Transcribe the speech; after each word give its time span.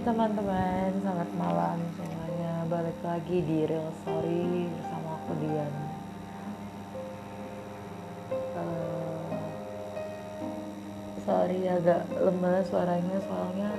teman-teman, 0.00 0.96
selamat 1.04 1.30
malam 1.36 1.76
semuanya. 1.92 2.64
Balik 2.72 2.96
lagi 3.04 3.44
di 3.44 3.68
Real 3.68 3.92
Story 4.00 4.64
bersama 4.72 5.20
aku 5.20 5.32
Dian. 5.36 5.74
Uh, 8.56 9.28
sorry 11.20 11.68
agak 11.68 12.08
lemes 12.16 12.64
suaranya 12.72 13.16
soalnya 13.28 13.76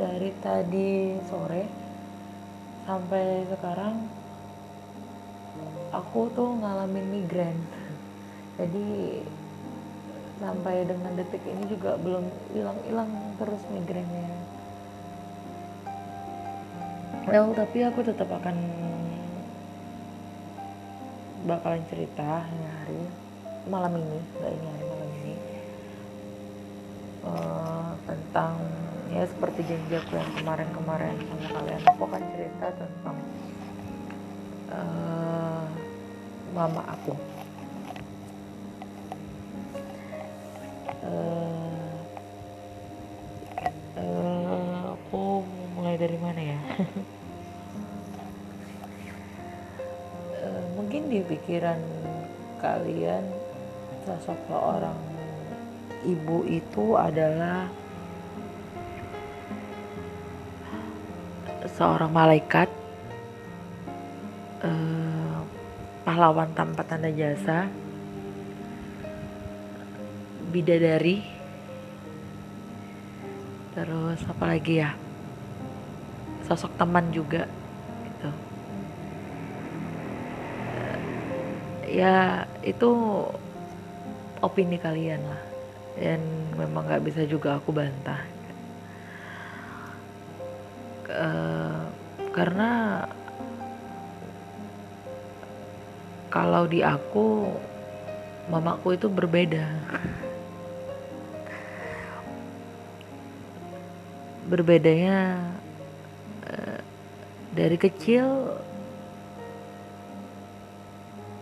dari 0.00 0.32
tadi 0.40 1.20
sore 1.28 1.68
sampai 2.88 3.44
sekarang 3.52 4.08
aku 5.92 6.32
tuh 6.32 6.56
ngalamin 6.64 7.12
migrain. 7.12 7.60
Jadi 8.56 9.20
sampai 10.40 10.88
dengan 10.88 11.12
detik 11.12 11.44
ini 11.44 11.68
juga 11.68 12.00
belum 12.00 12.24
hilang-hilang 12.56 13.36
terus 13.36 13.60
migrainnya 13.68 14.37
well 17.28 17.52
tapi 17.52 17.84
aku 17.84 18.00
tetap 18.00 18.24
akan 18.32 18.56
bakalan 21.44 21.84
cerita 21.92 22.40
hari 22.48 23.04
malam 23.68 24.00
ini 24.00 24.20
nggak 24.40 24.52
ini 24.56 24.66
hari 24.72 24.84
malam 24.88 25.08
ini. 25.20 25.34
Uh, 27.28 27.92
tentang 28.08 28.56
ya 29.12 29.28
seperti 29.28 29.60
janji 29.68 29.92
aku 30.00 30.16
yang 30.16 30.32
kemarin-kemarin 30.40 31.20
sama 31.20 31.46
kalian. 31.52 31.82
Aku 31.92 32.02
akan 32.08 32.22
cerita 32.32 32.66
tentang 32.80 33.16
uh, 34.72 35.68
mama 36.56 36.82
aku. 36.96 37.12
Uh, 41.04 41.92
uh, 44.00 44.96
aku 44.96 45.44
mulai 45.76 46.00
dari 46.00 46.16
mana 46.16 46.40
ya 46.40 46.60
di 51.18 51.26
pikiran 51.26 51.82
kalian 52.62 53.26
sosok 54.06 54.38
seorang 54.46 54.94
ibu 56.06 56.46
itu 56.46 56.94
adalah 56.94 57.66
seorang 61.74 62.14
malaikat 62.14 62.70
uh, 64.62 65.42
pahlawan 66.06 66.54
tanpa 66.54 66.86
tanda 66.86 67.10
jasa 67.10 67.66
bidadari 70.54 71.26
terus 73.74 74.22
apa 74.22 74.54
lagi 74.54 74.86
ya? 74.86 74.94
Sosok 76.46 76.78
teman 76.78 77.10
juga 77.10 77.50
gitu 78.06 78.30
ya 81.98 82.46
itu 82.62 82.90
opini 84.38 84.78
kalian 84.78 85.18
lah. 85.26 85.42
Dan 85.98 86.22
memang 86.54 86.86
nggak 86.86 87.02
bisa 87.02 87.26
juga 87.26 87.58
aku 87.58 87.74
bantah. 87.74 88.22
Uh, 91.10 91.90
karena 92.30 93.02
kalau 96.30 96.70
di 96.70 96.86
aku 96.86 97.50
mamaku 98.46 98.94
itu 98.94 99.10
berbeda. 99.10 99.66
Berbedanya 104.46 105.42
uh, 106.46 106.80
dari 107.58 107.74
kecil 107.74 108.54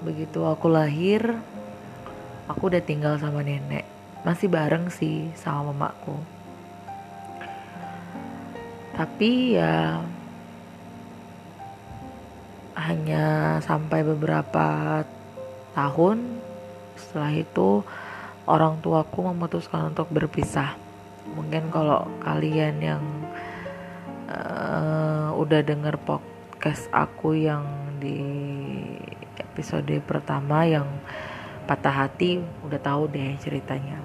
begitu 0.06 0.46
aku 0.46 0.70
lahir 0.70 1.34
aku 2.46 2.70
udah 2.70 2.82
tinggal 2.82 3.18
sama 3.18 3.42
nenek. 3.42 3.82
Masih 4.22 4.46
bareng 4.46 4.86
sih 4.90 5.30
sama 5.34 5.74
mamaku. 5.74 6.14
Tapi 8.94 9.58
ya 9.58 10.00
hanya 12.76 13.58
sampai 13.60 14.00
beberapa 14.06 15.02
tahun 15.74 16.40
setelah 16.96 17.32
itu 17.36 17.84
orang 18.48 18.80
tuaku 18.80 19.26
memutuskan 19.34 19.92
untuk 19.92 20.08
berpisah. 20.08 20.78
Mungkin 21.34 21.68
kalau 21.74 22.06
kalian 22.22 22.78
yang 22.80 23.02
uh, 24.30 25.34
udah 25.34 25.60
denger 25.66 25.98
podcast 26.00 26.86
aku 26.94 27.36
yang 27.36 27.66
di 27.98 28.22
episode 29.56 29.96
pertama 30.04 30.68
yang 30.68 30.84
patah 31.64 32.04
hati 32.04 32.44
udah 32.60 32.76
tahu 32.76 33.08
deh 33.08 33.40
ceritanya 33.40 33.96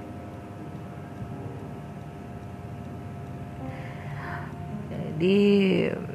jadi 4.96 5.40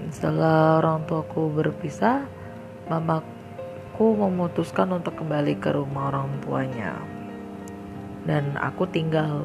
setelah 0.08 0.80
orang 0.80 1.04
tuaku 1.04 1.52
berpisah 1.52 2.24
mamaku 2.88 4.16
memutuskan 4.16 4.88
untuk 4.96 5.20
kembali 5.20 5.60
ke 5.60 5.68
rumah 5.76 6.08
orang 6.08 6.32
tuanya 6.40 6.96
dan 8.24 8.56
aku 8.56 8.88
tinggal 8.88 9.44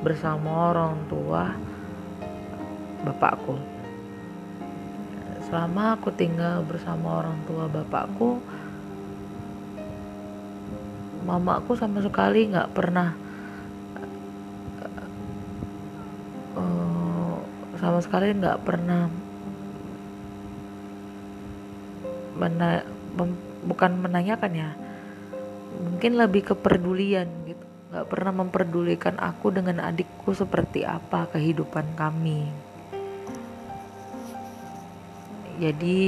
bersama 0.00 0.74
orang 0.74 0.96
tua 1.06 1.52
bapakku. 3.06 3.56
Selama 5.48 5.96
aku 5.96 6.12
tinggal 6.12 6.60
bersama 6.66 7.24
orang 7.24 7.38
tua 7.48 7.70
bapakku, 7.70 8.42
mamaku 11.28 11.76
sama 11.76 12.00
sekali 12.00 12.48
nggak 12.48 12.72
pernah 12.72 13.12
uh, 16.56 17.36
sama 17.76 18.00
sekali 18.00 18.32
nggak 18.32 18.64
pernah 18.64 19.12
mena 22.40 22.80
mem, 23.12 23.36
bukan 23.68 23.92
menanyakan 24.00 24.52
ya 24.56 24.70
mungkin 25.76 26.16
lebih 26.16 26.56
kepedulian 26.56 27.28
gitu 27.44 27.64
gak 27.88 28.08
pernah 28.12 28.32
memperdulikan 28.44 29.16
aku 29.16 29.48
dengan 29.48 29.80
adikku 29.80 30.36
seperti 30.36 30.84
apa 30.84 31.24
kehidupan 31.32 31.96
kami. 31.96 32.44
Jadi 35.56 36.04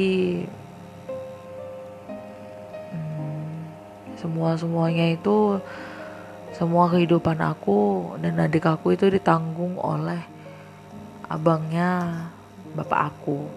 semua 4.20 4.52
semuanya 4.60 5.16
itu 5.16 5.56
semua 6.52 6.92
kehidupan 6.92 7.40
aku 7.40 8.12
dan 8.20 8.36
adik 8.36 8.68
aku 8.68 8.92
itu 8.92 9.08
ditanggung 9.08 9.80
oleh 9.80 10.20
abangnya 11.24 12.20
bapak 12.76 13.16
aku. 13.16 13.48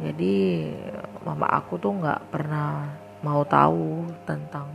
Jadi 0.00 0.72
mama 1.20 1.44
aku 1.52 1.76
tuh 1.76 1.92
nggak 2.00 2.32
pernah 2.32 2.88
mau 3.20 3.44
tahu 3.44 4.08
tentang 4.24 4.72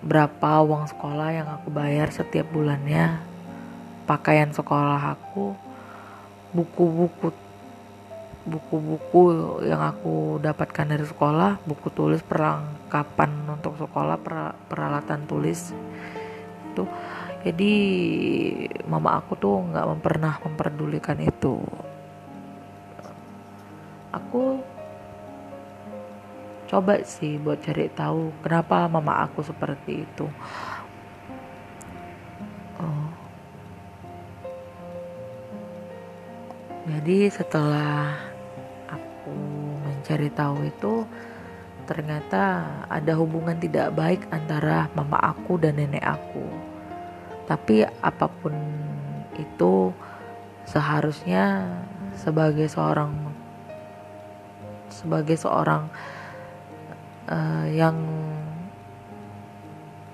berapa 0.00 0.64
uang 0.64 0.88
sekolah 0.92 1.28
yang 1.36 1.48
aku 1.52 1.68
bayar 1.68 2.08
setiap 2.08 2.48
bulannya, 2.52 3.20
pakaian 4.04 4.52
sekolah 4.52 5.16
aku, 5.16 5.56
buku-buku 6.52 7.32
buku-buku 8.46 9.22
yang 9.66 9.82
aku 9.82 10.38
dapatkan 10.38 10.86
dari 10.86 11.02
sekolah, 11.02 11.58
buku 11.66 11.90
tulis 11.90 12.22
perlengkapan 12.22 13.50
untuk 13.50 13.74
sekolah, 13.76 14.16
peralatan 14.70 15.26
tulis 15.26 15.74
itu. 16.72 16.84
Jadi 17.42 17.72
mama 18.86 19.18
aku 19.18 19.34
tuh 19.34 19.66
nggak 19.70 19.86
pernah 20.02 20.38
memperdulikan 20.42 21.18
itu. 21.18 21.58
Aku 24.14 24.62
coba 26.66 26.98
sih 27.06 27.38
buat 27.38 27.62
cari 27.62 27.86
tahu 27.94 28.34
kenapa 28.42 28.90
mama 28.90 29.22
aku 29.22 29.38
seperti 29.46 30.02
itu 30.02 30.26
oh. 32.82 33.08
jadi 36.90 37.30
setelah 37.30 38.18
mencari 40.06 40.30
tahu 40.30 40.70
itu 40.70 41.02
ternyata 41.82 42.62
ada 42.86 43.18
hubungan 43.18 43.58
tidak 43.58 43.90
baik 43.90 44.22
antara 44.30 44.86
mama 44.94 45.18
aku 45.18 45.58
dan 45.58 45.74
nenek 45.82 46.06
aku. 46.06 46.46
Tapi 47.50 47.82
apa 47.82 48.30
pun 48.30 48.54
itu 49.34 49.90
seharusnya 50.62 51.66
sebagai 52.14 52.70
seorang 52.70 53.10
sebagai 54.94 55.34
seorang 55.34 55.90
uh, 57.26 57.66
yang 57.66 57.98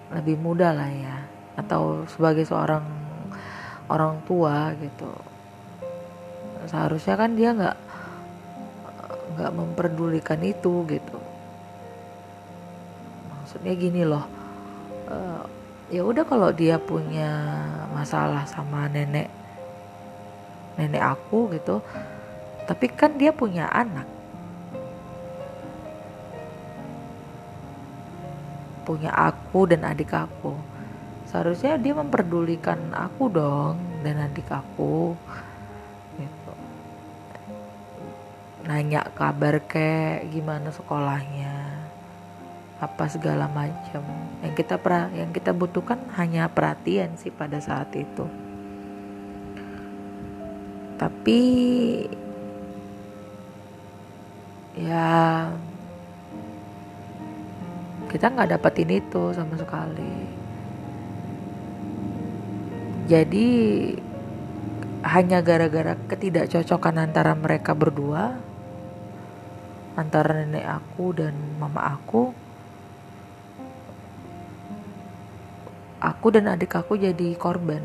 lebih 0.08 0.40
muda 0.40 0.72
lah 0.72 0.88
ya 0.88 1.20
atau 1.60 2.08
sebagai 2.08 2.48
seorang 2.48 2.88
orang 3.92 4.24
tua 4.24 4.72
gitu. 4.80 5.12
Seharusnya 6.64 7.12
kan 7.20 7.36
dia 7.36 7.52
nggak 7.52 7.91
nggak 9.36 9.52
memperdulikan 9.52 10.40
itu 10.44 10.84
gitu. 10.88 11.18
Maksudnya 13.30 13.72
gini 13.76 14.02
loh 14.04 14.24
uh, 15.12 15.44
ya 15.92 16.02
udah 16.04 16.24
kalau 16.24 16.50
dia 16.54 16.80
punya 16.80 17.30
masalah 17.92 18.48
sama 18.48 18.88
nenek 18.88 19.28
nenek 20.80 21.04
aku 21.04 21.52
gitu 21.52 21.84
tapi 22.64 22.86
kan 22.88 23.18
dia 23.18 23.34
punya 23.34 23.66
anak. 23.68 24.06
Punya 28.82 29.14
aku 29.14 29.66
dan 29.70 29.86
adik 29.86 30.10
aku. 30.10 30.54
Seharusnya 31.30 31.78
dia 31.78 31.94
memperdulikan 31.94 32.92
aku 32.92 33.30
dong 33.30 33.78
dan 34.04 34.20
adik 34.20 34.46
aku 34.52 35.16
nanya 38.62 39.02
kabar 39.18 39.58
kayak 39.66 40.30
gimana 40.30 40.70
sekolahnya 40.70 41.82
apa 42.82 43.06
segala 43.06 43.46
macam. 43.46 44.02
Yang 44.42 44.54
kita 44.66 44.74
pra 44.74 45.06
yang 45.14 45.30
kita 45.30 45.54
butuhkan 45.54 46.02
hanya 46.18 46.50
perhatian 46.50 47.14
sih 47.14 47.30
pada 47.30 47.62
saat 47.62 47.94
itu. 47.94 48.26
Tapi 50.98 51.40
ya 54.78 55.46
kita 58.10 58.26
nggak 58.34 58.50
dapetin 58.58 58.90
itu 58.98 59.30
sama 59.30 59.54
sekali. 59.54 60.14
Jadi 63.06 63.48
hanya 65.02 65.42
gara-gara 65.42 65.98
ketidakcocokan 66.06 67.02
antara 67.02 67.34
mereka 67.34 67.74
berdua 67.74 68.38
antara 69.92 70.32
nenek 70.32 70.64
aku 70.64 71.12
dan 71.12 71.36
mama 71.60 71.92
aku 71.92 72.32
aku 76.02 76.34
dan 76.34 76.50
adik 76.50 76.74
aku 76.74 76.98
jadi 76.98 77.38
korban. 77.38 77.78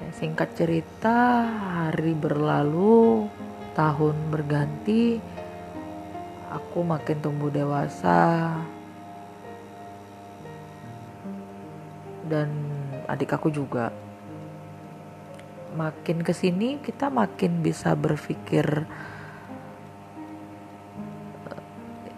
Ya, 0.00 0.08
singkat 0.16 0.56
cerita 0.56 1.44
hari 1.44 2.16
berlalu 2.16 3.28
tahun 3.76 4.16
berganti 4.32 5.20
aku 6.48 6.80
makin 6.80 7.20
tumbuh 7.20 7.52
dewasa. 7.52 8.56
Dan 12.26 12.48
adik 13.06 13.36
aku 13.36 13.52
juga 13.52 13.92
makin 15.76 16.24
ke 16.24 16.32
sini 16.32 16.80
kita 16.80 17.12
makin 17.12 17.60
bisa 17.60 17.92
berpikir 17.92 18.88
eh, 21.52 21.62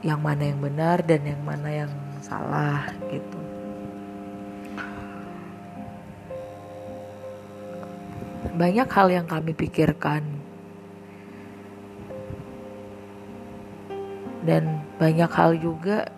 yang 0.06 0.22
mana 0.22 0.46
yang 0.46 0.62
benar 0.62 1.02
dan 1.02 1.26
yang 1.26 1.42
mana 1.42 1.68
yang 1.68 1.92
salah 2.22 2.86
gitu. 3.10 3.38
Banyak 8.58 8.88
hal 8.90 9.08
yang 9.10 9.26
kami 9.26 9.54
pikirkan. 9.54 10.22
Dan 14.42 14.82
banyak 14.98 15.30
hal 15.30 15.54
juga 15.60 16.08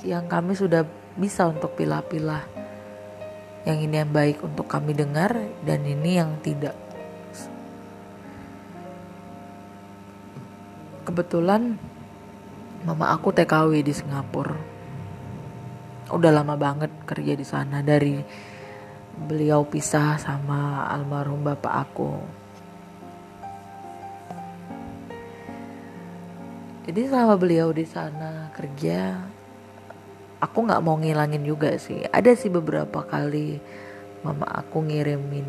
yang 0.00 0.24
kami 0.30 0.56
sudah 0.56 0.86
bisa 1.16 1.48
untuk 1.48 1.76
pilah-pilah. 1.76 2.44
Yang 3.68 3.78
ini 3.84 3.94
yang 4.00 4.12
baik 4.12 4.40
untuk 4.40 4.64
kami 4.64 4.96
dengar 4.96 5.36
dan 5.68 5.84
ini 5.84 6.16
yang 6.16 6.40
tidak 6.40 6.72
kebetulan 11.20 11.76
mama 12.88 13.12
aku 13.12 13.28
TKW 13.28 13.84
di 13.84 13.92
Singapura. 13.92 14.56
Udah 16.08 16.32
lama 16.32 16.56
banget 16.56 16.88
kerja 17.04 17.36
di 17.36 17.44
sana 17.44 17.84
dari 17.84 18.16
beliau 19.28 19.68
pisah 19.68 20.16
sama 20.16 20.88
almarhum 20.88 21.44
bapak 21.44 21.74
aku. 21.76 22.16
Jadi 26.88 27.12
selama 27.12 27.36
beliau 27.36 27.68
di 27.68 27.84
sana 27.84 28.48
kerja 28.56 29.20
aku 30.40 30.58
nggak 30.64 30.80
mau 30.80 30.96
ngilangin 30.96 31.44
juga 31.44 31.76
sih. 31.76 32.00
Ada 32.08 32.32
sih 32.32 32.48
beberapa 32.48 33.04
kali 33.04 33.60
mama 34.24 34.48
aku 34.48 34.88
ngirimin 34.88 35.44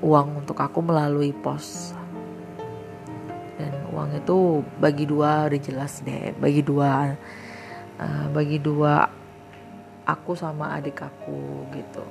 uang 0.00 0.40
untuk 0.40 0.56
aku 0.64 0.80
melalui 0.80 1.36
pos 1.36 1.92
dan 3.60 3.72
uang 3.92 4.16
itu 4.16 4.64
bagi 4.80 5.04
dua 5.04 5.48
udah 5.48 5.60
jelas 5.60 6.00
deh. 6.00 6.32
Bagi 6.36 6.62
dua 6.64 7.12
uh, 8.00 8.26
bagi 8.32 8.58
dua 8.62 9.06
aku 10.08 10.32
sama 10.34 10.74
adik 10.76 11.04
aku 11.04 11.66
gitu. 11.76 12.04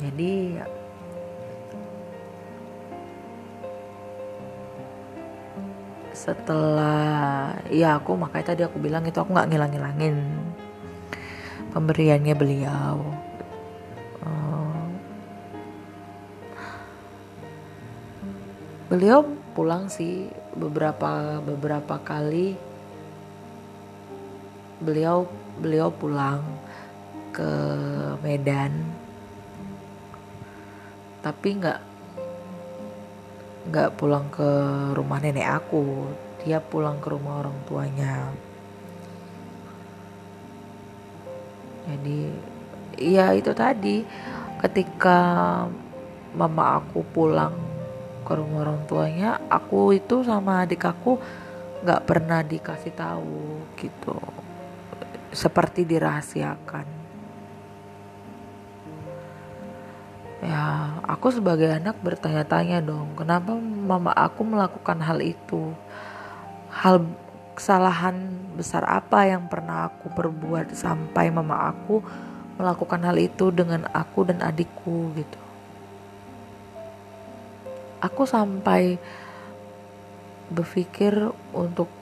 Jadi 0.00 0.56
setelah 6.16 7.56
ya 7.72 7.96
aku 7.96 8.12
makanya 8.12 8.52
tadi 8.52 8.62
aku 8.64 8.76
bilang 8.76 9.04
itu 9.08 9.16
aku 9.16 9.32
nggak 9.32 9.48
ngilang-ngilangin 9.48 10.16
pemberiannya 11.70 12.34
beliau. 12.34 12.96
Uh, 14.20 14.86
beliau 18.90 19.22
pulang 19.54 19.86
sih 19.86 20.28
beberapa 20.54 21.38
beberapa 21.42 21.96
kali. 22.02 22.58
Beliau 24.82 25.30
beliau 25.62 25.94
pulang 25.94 26.42
ke 27.30 27.52
Medan. 28.26 28.72
Tapi 31.20 31.48
nggak 31.60 31.80
nggak 33.70 33.90
pulang 33.94 34.26
ke 34.34 34.50
rumah 34.96 35.18
nenek 35.22 35.46
aku. 35.46 36.10
Dia 36.42 36.58
pulang 36.58 36.96
ke 36.98 37.12
rumah 37.12 37.44
orang 37.44 37.56
tuanya 37.68 38.32
jadi 41.88 42.20
ya 43.00 43.32
itu 43.32 43.52
tadi. 43.56 44.04
Ketika 44.60 45.18
mama 46.36 46.76
aku 46.76 47.00
pulang 47.00 47.56
ke 48.28 48.32
rumah 48.36 48.68
orang 48.68 48.84
tuanya 48.84 49.40
aku 49.48 49.96
itu 49.96 50.20
sama 50.20 50.62
adik 50.62 50.84
aku 50.84 51.16
nggak 51.80 52.04
pernah 52.04 52.44
dikasih 52.44 52.92
tahu 52.92 53.64
gitu. 53.80 54.20
Seperti 55.32 55.88
dirahasiakan. 55.88 56.86
Ya 60.40 60.96
aku 61.04 61.32
sebagai 61.32 61.68
anak 61.68 62.00
bertanya-tanya 62.00 62.80
dong 62.80 63.12
kenapa 63.16 63.56
mama 63.60 64.12
aku 64.12 64.44
melakukan 64.44 65.00
hal 65.00 65.20
itu? 65.24 65.72
Hal 66.68 67.04
kesalahan 67.60 68.16
besar 68.56 68.88
apa 68.88 69.28
yang 69.28 69.44
pernah 69.44 69.92
aku 69.92 70.08
perbuat 70.16 70.72
sampai 70.72 71.28
mama 71.28 71.68
aku 71.68 72.00
melakukan 72.56 73.04
hal 73.04 73.20
itu 73.20 73.52
dengan 73.52 73.84
aku 73.92 74.24
dan 74.24 74.40
adikku 74.40 75.12
gitu. 75.12 75.40
Aku 78.00 78.24
sampai 78.24 78.96
berpikir 80.48 81.12
untuk 81.52 81.92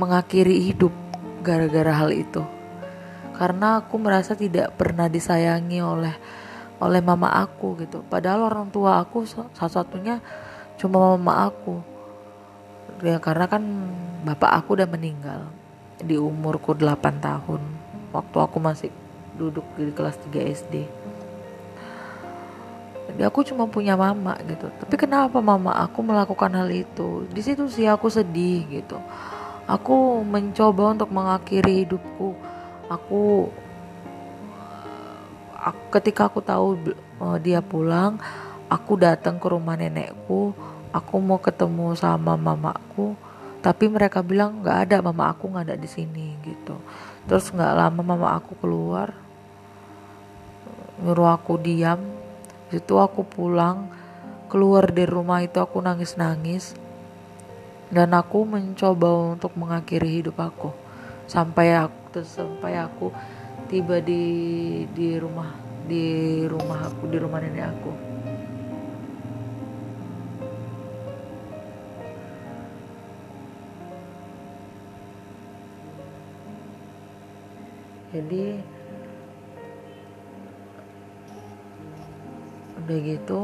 mengakhiri 0.00 0.64
hidup 0.72 0.96
gara-gara 1.44 1.92
hal 1.92 2.08
itu. 2.08 2.40
Karena 3.36 3.84
aku 3.84 4.00
merasa 4.00 4.32
tidak 4.32 4.72
pernah 4.80 5.12
disayangi 5.12 5.84
oleh 5.84 6.16
oleh 6.80 7.04
mama 7.04 7.36
aku 7.36 7.84
gitu. 7.84 8.00
Padahal 8.08 8.48
orang 8.48 8.72
tua 8.72 9.04
aku 9.04 9.28
satu-satunya 9.28 10.24
cuma 10.80 11.20
mama 11.20 11.52
aku 11.52 11.97
ya 13.02 13.18
karena 13.22 13.46
kan 13.46 13.62
bapak 14.26 14.62
aku 14.64 14.78
udah 14.78 14.88
meninggal 14.90 15.46
di 16.02 16.18
umurku 16.18 16.74
8 16.74 17.18
tahun. 17.18 17.62
Waktu 18.08 18.36
aku 18.40 18.56
masih 18.58 18.90
duduk 19.36 19.64
di 19.76 19.92
kelas 19.92 20.16
3 20.26 20.54
SD 20.54 20.74
jadi 23.08 23.24
aku 23.24 23.40
cuma 23.42 23.64
punya 23.66 23.96
mama 23.96 24.38
gitu. 24.44 24.68
Tapi 24.68 24.94
kenapa 24.94 25.40
mama 25.40 25.72
aku 25.74 26.06
melakukan 26.06 26.54
hal 26.54 26.70
itu? 26.70 27.26
Di 27.32 27.40
situ 27.40 27.66
sih 27.66 27.88
aku 27.88 28.06
sedih 28.06 28.62
gitu. 28.68 28.94
Aku 29.66 30.22
mencoba 30.22 30.94
untuk 30.94 31.10
mengakhiri 31.10 31.82
hidupku. 31.82 32.36
Aku, 32.86 33.50
ketika 35.90 36.30
aku 36.30 36.38
tahu 36.38 36.78
uh, 37.18 37.36
dia 37.42 37.58
pulang 37.58 38.22
aku 38.70 38.94
datang 38.96 39.36
ke 39.42 39.50
rumah 39.50 39.74
nenekku 39.74 40.54
aku 40.98 41.22
mau 41.22 41.38
ketemu 41.38 41.94
sama 41.94 42.34
mamaku 42.34 43.14
tapi 43.58 43.90
mereka 43.90 44.22
bilang 44.22 44.62
nggak 44.62 44.78
ada 44.86 44.96
mama 45.02 45.34
aku 45.34 45.50
nggak 45.50 45.66
ada 45.66 45.76
di 45.76 45.90
sini 45.90 46.38
gitu. 46.46 46.78
Terus 47.26 47.50
nggak 47.50 47.74
lama 47.74 48.00
mama 48.06 48.38
aku 48.38 48.54
keluar 48.58 49.10
nyuruh 51.02 51.34
aku 51.34 51.58
diam. 51.58 51.98
Itu 52.70 53.02
aku 53.02 53.26
pulang 53.26 53.90
keluar 54.46 54.88
dari 54.88 55.08
rumah 55.08 55.42
itu 55.42 55.58
aku 55.58 55.82
nangis 55.82 56.14
nangis 56.14 56.76
dan 57.90 58.14
aku 58.14 58.46
mencoba 58.46 59.34
untuk 59.34 59.52
mengakhiri 59.58 60.22
hidup 60.22 60.38
aku. 60.38 60.70
Sampai 61.26 61.74
aku 61.74 62.22
sampai 62.24 62.78
aku 62.78 63.12
tiba 63.68 64.00
di 64.00 64.24
di 64.96 65.18
rumah 65.20 65.52
di 65.84 66.40
rumah 66.48 66.88
aku 66.88 67.04
di 67.04 67.18
rumah 67.20 67.36
nenek 67.36 67.68
aku 67.68 68.07
jadi 78.08 78.56
udah 82.88 82.98
gitu 83.04 83.40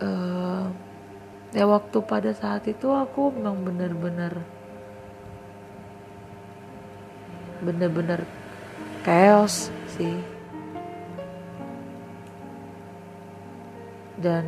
uh, 0.00 0.64
ya 1.52 1.64
waktu 1.68 1.98
pada 2.08 2.32
saat 2.32 2.64
itu 2.72 2.88
aku 2.88 3.36
memang 3.36 3.68
benar-benar 3.68 4.40
benar-benar 7.60 8.24
chaos 9.04 9.68
sih 9.92 10.39
dan 14.20 14.44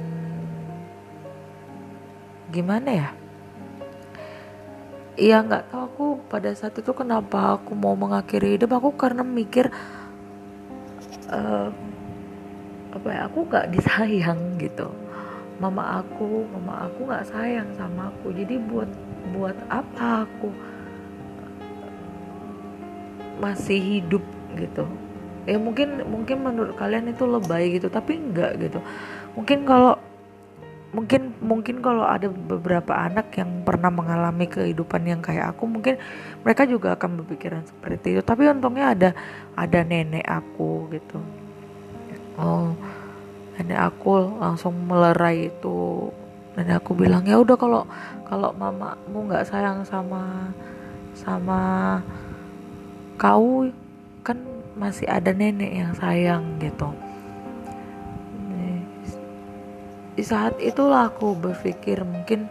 gimana 2.53 2.91
ya? 2.93 3.09
Iya 5.17 5.45
nggak 5.45 5.73
tahu 5.73 5.83
aku 5.89 6.07
pada 6.29 6.53
saat 6.57 6.77
itu 6.77 6.93
kenapa 6.97 7.57
aku 7.61 7.73
mau 7.77 7.97
mengakhiri 7.97 8.57
hidup. 8.57 8.77
Aku 8.77 8.97
karena 8.97 9.25
mikir 9.25 9.69
uh, 11.29 11.69
apa 12.93 13.09
ya 13.09 13.21
aku 13.29 13.49
nggak 13.49 13.73
disayang 13.73 14.61
gitu. 14.61 14.89
Mama 15.61 16.01
aku 16.01 16.49
mama 16.53 16.89
aku 16.89 17.09
nggak 17.09 17.29
sayang 17.29 17.69
sama 17.77 18.13
aku. 18.13 18.33
Jadi 18.33 18.57
buat 18.57 18.89
buat 19.37 19.57
apa 19.69 20.29
aku 20.29 20.49
masih 23.41 23.81
hidup 24.01 24.23
gitu 24.55 24.87
ya 25.43 25.59
mungkin 25.59 26.07
mungkin 26.07 26.39
menurut 26.43 26.75
kalian 26.79 27.11
itu 27.11 27.27
lebay 27.27 27.79
gitu 27.79 27.91
tapi 27.91 28.19
enggak 28.19 28.59
gitu. 28.63 28.79
Mungkin 29.35 29.67
kalau 29.67 29.99
mungkin 30.93 31.33
mungkin 31.41 31.81
kalau 31.81 32.05
ada 32.05 32.29
beberapa 32.29 32.93
anak 32.93 33.33
yang 33.41 33.65
pernah 33.65 33.89
mengalami 33.89 34.45
kehidupan 34.45 35.09
yang 35.09 35.21
kayak 35.25 35.57
aku 35.57 35.65
mungkin 35.65 35.97
mereka 36.45 36.69
juga 36.69 36.95
akan 36.95 37.25
berpikiran 37.25 37.65
seperti 37.65 38.19
itu. 38.19 38.23
Tapi 38.23 38.47
untungnya 38.53 38.93
ada 38.93 39.11
ada 39.57 39.81
nenek 39.83 40.25
aku 40.29 40.93
gitu. 40.93 41.19
Oh 42.37 42.77
nenek 43.59 43.81
aku 43.81 44.39
langsung 44.39 44.77
melerai 44.85 45.51
itu. 45.51 46.13
Nenek 46.55 46.85
aku 46.85 46.93
bilang 46.93 47.25
ya 47.25 47.41
udah 47.41 47.57
kalau 47.57 47.83
kalau 48.29 48.53
mamamu 48.55 49.33
nggak 49.33 49.49
sayang 49.49 49.81
sama 49.89 50.53
sama 51.17 51.61
kau 53.17 53.69
masih 54.83 55.07
ada 55.07 55.31
nenek 55.31 55.71
yang 55.71 55.93
sayang 55.95 56.59
gitu. 56.59 56.91
Di 60.13 60.25
saat 60.27 60.61
itulah 60.61 61.09
aku 61.09 61.33
berpikir 61.33 62.05
mungkin 62.05 62.51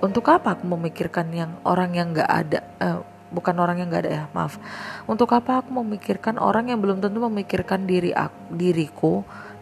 untuk 0.00 0.24
apa 0.32 0.56
aku 0.56 0.64
memikirkan 0.64 1.28
yang 1.34 1.52
orang 1.68 1.92
yang 1.92 2.16
nggak 2.16 2.30
ada 2.30 2.60
uh, 2.80 3.04
bukan 3.32 3.56
orang 3.60 3.80
yang 3.80 3.88
gak 3.88 4.04
ada 4.04 4.12
ya 4.12 4.24
maaf. 4.36 4.60
Untuk 5.08 5.32
apa 5.32 5.64
aku 5.64 5.72
memikirkan 5.72 6.36
orang 6.36 6.68
yang 6.68 6.84
belum 6.84 7.00
tentu 7.00 7.16
memikirkan 7.24 7.88
diri 7.88 8.12
aku, 8.12 8.40
diriku 8.52 9.14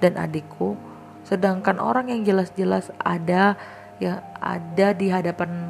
dan 0.02 0.18
adikku 0.18 0.74
sedangkan 1.22 1.78
orang 1.78 2.10
yang 2.10 2.26
jelas-jelas 2.26 2.90
ada 2.98 3.54
yang 4.02 4.18
ada 4.42 4.96
di 4.96 5.12
hadapan 5.12 5.69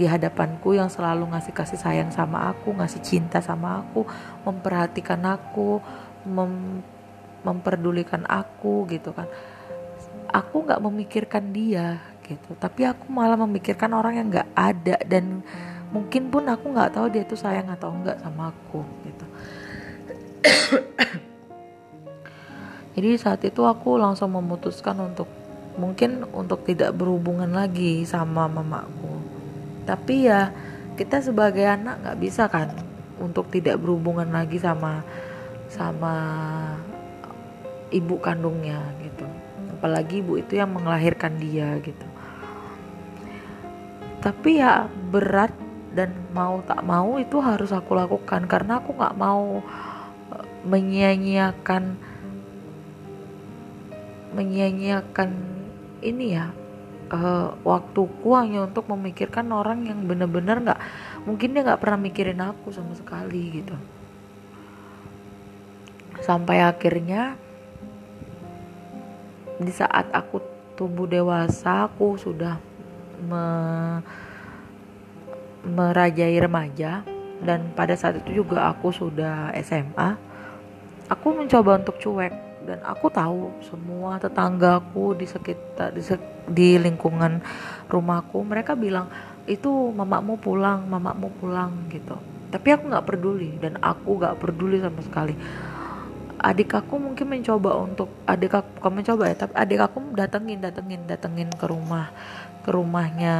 di 0.00 0.08
hadapanku 0.08 0.72
yang 0.72 0.88
selalu 0.88 1.28
ngasih 1.28 1.52
kasih 1.52 1.76
sayang 1.76 2.08
sama 2.08 2.48
aku 2.48 2.72
ngasih 2.72 3.04
cinta 3.04 3.44
sama 3.44 3.84
aku 3.84 4.08
memperhatikan 4.48 5.20
aku 5.28 5.76
mem, 6.24 6.80
memperdulikan 7.44 8.24
aku 8.24 8.88
gitu 8.88 9.12
kan. 9.12 9.28
Aku 10.32 10.64
nggak 10.64 10.80
memikirkan 10.80 11.52
dia 11.52 12.00
gitu 12.24 12.56
tapi 12.56 12.88
aku 12.88 13.12
malah 13.12 13.36
memikirkan 13.36 13.92
orang 13.92 14.16
yang 14.16 14.26
nggak 14.32 14.48
ada 14.56 14.96
dan 15.04 15.44
mungkin 15.92 16.32
pun 16.32 16.48
aku 16.48 16.72
nggak 16.72 16.96
tahu 16.96 17.12
dia 17.12 17.26
tuh 17.28 17.36
sayang 17.36 17.68
atau 17.68 17.92
enggak 17.92 18.16
sama 18.24 18.48
aku 18.48 18.80
gitu. 19.04 19.26
Jadi 22.96 23.08
saat 23.20 23.44
itu 23.44 23.60
aku 23.68 24.00
langsung 24.00 24.32
memutuskan 24.32 24.96
untuk 24.96 25.28
mungkin 25.76 26.24
untuk 26.32 26.64
tidak 26.64 26.96
berhubungan 26.96 27.52
lagi 27.52 28.02
sama 28.08 28.48
mamaku 28.48 29.29
tapi 29.90 30.30
ya 30.30 30.54
kita 30.94 31.18
sebagai 31.18 31.66
anak 31.66 31.98
nggak 31.98 32.18
bisa 32.22 32.46
kan 32.46 32.70
untuk 33.18 33.50
tidak 33.50 33.82
berhubungan 33.82 34.30
lagi 34.30 34.62
sama 34.62 35.02
sama 35.66 36.14
ibu 37.90 38.14
kandungnya 38.22 38.78
gitu. 39.02 39.26
Apalagi 39.74 40.22
ibu 40.22 40.38
itu 40.38 40.54
yang 40.54 40.70
melahirkan 40.78 41.42
dia 41.42 41.74
gitu. 41.82 42.06
Tapi 44.22 44.62
ya 44.62 44.86
berat 45.10 45.50
dan 45.90 46.14
mau 46.30 46.62
tak 46.62 46.86
mau 46.86 47.18
itu 47.18 47.42
harus 47.42 47.74
aku 47.74 47.98
lakukan. 47.98 48.46
Karena 48.46 48.78
aku 48.78 48.94
nggak 48.94 49.18
mau 49.18 49.58
eh, 50.38 50.46
menyia-nyiakan 50.70 51.98
ini 56.06 56.26
ya 56.38 56.59
uh, 57.10 57.54
waktuku 57.66 58.30
hanya 58.38 58.64
untuk 58.64 58.86
memikirkan 58.88 59.50
orang 59.50 59.84
yang 59.86 60.06
benar-benar 60.06 60.62
nggak 60.62 60.80
mungkin 61.26 61.52
dia 61.52 61.62
nggak 61.66 61.82
pernah 61.82 61.98
mikirin 62.00 62.40
aku 62.40 62.70
sama 62.70 62.94
sekali 62.96 63.62
gitu. 63.62 63.76
Sampai 66.22 66.62
akhirnya 66.62 67.34
di 69.60 69.72
saat 69.74 70.08
aku 70.14 70.40
tumbuh 70.78 71.04
dewasa 71.04 71.90
aku 71.90 72.16
sudah 72.16 72.56
me 73.20 73.44
merajai 75.60 76.40
remaja 76.40 77.04
dan 77.44 77.68
pada 77.76 77.92
saat 77.92 78.24
itu 78.24 78.40
juga 78.40 78.72
aku 78.72 78.88
sudah 78.88 79.52
SMA 79.60 80.16
aku 81.12 81.36
mencoba 81.36 81.84
untuk 81.84 82.00
cuek 82.00 82.49
dan 82.70 82.78
aku 82.86 83.10
tahu 83.10 83.50
semua 83.66 84.22
tetanggaku 84.22 85.18
di 85.18 85.26
sekitar 85.26 85.90
di, 85.90 85.98
sek, 86.06 86.46
di 86.46 86.78
lingkungan 86.78 87.42
rumahku 87.90 88.46
mereka 88.46 88.78
bilang 88.78 89.10
itu 89.50 89.66
mamamu 89.90 90.38
pulang 90.38 90.86
mamamu 90.86 91.34
pulang 91.42 91.90
gitu. 91.90 92.14
Tapi 92.54 92.68
aku 92.70 92.86
nggak 92.86 93.06
peduli 93.10 93.50
dan 93.58 93.74
aku 93.82 94.22
nggak 94.22 94.38
peduli 94.38 94.78
sama 94.78 95.02
sekali. 95.02 95.34
Adik 96.38 96.78
aku 96.78 97.02
mungkin 97.02 97.26
mencoba 97.26 97.74
untuk 97.74 98.06
adik 98.22 98.54
aku 98.54 98.68
bukan 98.78 98.92
mencoba 99.02 99.22
ya 99.28 99.36
tapi 99.44 99.52
adik 99.58 99.80
aku 99.82 99.98
datengin 100.14 100.62
datengin 100.62 101.02
datengin 101.10 101.50
ke 101.50 101.66
rumah 101.68 102.14
ke 102.62 102.70
rumahnya 102.70 103.34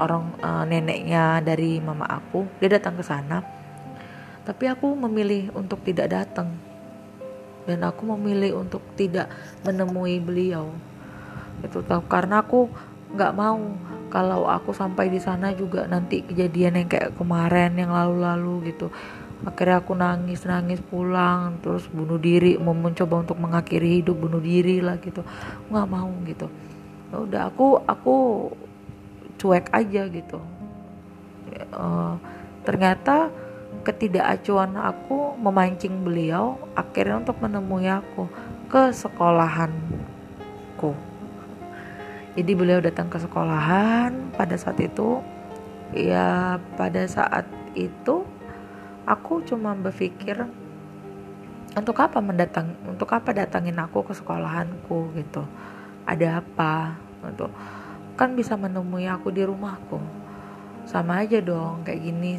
orang 0.00 0.32
uh, 0.40 0.64
neneknya 0.64 1.44
dari 1.44 1.76
mama 1.76 2.08
aku. 2.08 2.48
Dia 2.56 2.80
datang 2.80 2.96
ke 2.96 3.04
sana. 3.04 3.44
Tapi 4.48 4.64
aku 4.64 4.96
memilih 4.96 5.52
untuk 5.52 5.84
tidak 5.84 6.08
datang 6.08 6.73
dan 7.64 7.84
aku 7.84 8.08
memilih 8.16 8.60
untuk 8.60 8.80
tidak 8.96 9.28
menemui 9.64 10.20
beliau. 10.20 10.72
Itu 11.64 11.80
tahu 11.84 12.04
karena 12.08 12.44
aku 12.44 12.68
nggak 13.14 13.32
mau 13.32 13.58
kalau 14.10 14.46
aku 14.46 14.70
sampai 14.70 15.10
di 15.10 15.18
sana 15.18 15.50
juga 15.54 15.90
nanti 15.90 16.22
kejadian 16.22 16.84
yang 16.84 16.88
kayak 16.90 17.18
kemarin 17.18 17.74
yang 17.74 17.90
lalu-lalu 17.90 18.74
gitu. 18.74 18.92
Akhirnya 19.44 19.82
aku 19.82 19.92
nangis 19.92 20.46
nangis 20.48 20.80
pulang 20.80 21.60
terus 21.60 21.84
bunuh 21.90 22.16
diri 22.16 22.56
mau 22.56 22.72
mencoba 22.72 23.26
untuk 23.26 23.36
mengakhiri 23.36 24.00
hidup 24.00 24.16
bunuh 24.16 24.40
diri 24.40 24.80
lah 24.80 24.96
gitu. 25.02 25.20
Nggak 25.68 25.88
mau 25.90 26.10
gitu. 26.24 26.46
Ya 27.10 27.16
udah 27.20 27.42
aku 27.50 27.66
aku 27.84 28.14
cuek 29.40 29.68
aja 29.74 30.08
gitu. 30.08 30.38
Uh, 31.74 32.16
ternyata 32.64 33.28
ketidakacuan 33.84 34.74
aku 34.80 35.36
memancing 35.36 36.02
beliau 36.02 36.56
akhirnya 36.72 37.20
untuk 37.20 37.36
menemui 37.44 37.86
aku 37.86 38.26
ke 38.72 38.90
sekolahanku. 38.90 40.96
Jadi 42.34 42.52
beliau 42.56 42.82
datang 42.82 43.12
ke 43.12 43.20
sekolahan 43.20 44.34
pada 44.34 44.56
saat 44.58 44.80
itu. 44.82 45.22
Ya 45.94 46.58
pada 46.74 47.06
saat 47.06 47.46
itu 47.78 48.26
aku 49.06 49.46
cuma 49.46 49.78
berpikir 49.78 50.42
untuk 51.76 52.02
apa 52.02 52.18
mendatang 52.18 52.74
untuk 52.88 53.14
apa 53.14 53.30
datangin 53.30 53.78
aku 53.78 54.02
ke 54.02 54.16
sekolahanku? 54.16 55.14
gitu. 55.14 55.46
Ada 56.08 56.42
apa? 56.42 56.98
untuk 57.24 57.48
kan 58.20 58.36
bisa 58.36 58.54
menemui 58.54 59.08
aku 59.08 59.32
di 59.32 59.42
rumahku. 59.46 59.98
Sama 60.84 61.24
aja 61.24 61.40
dong 61.40 61.86
kayak 61.86 62.04
gini 62.04 62.36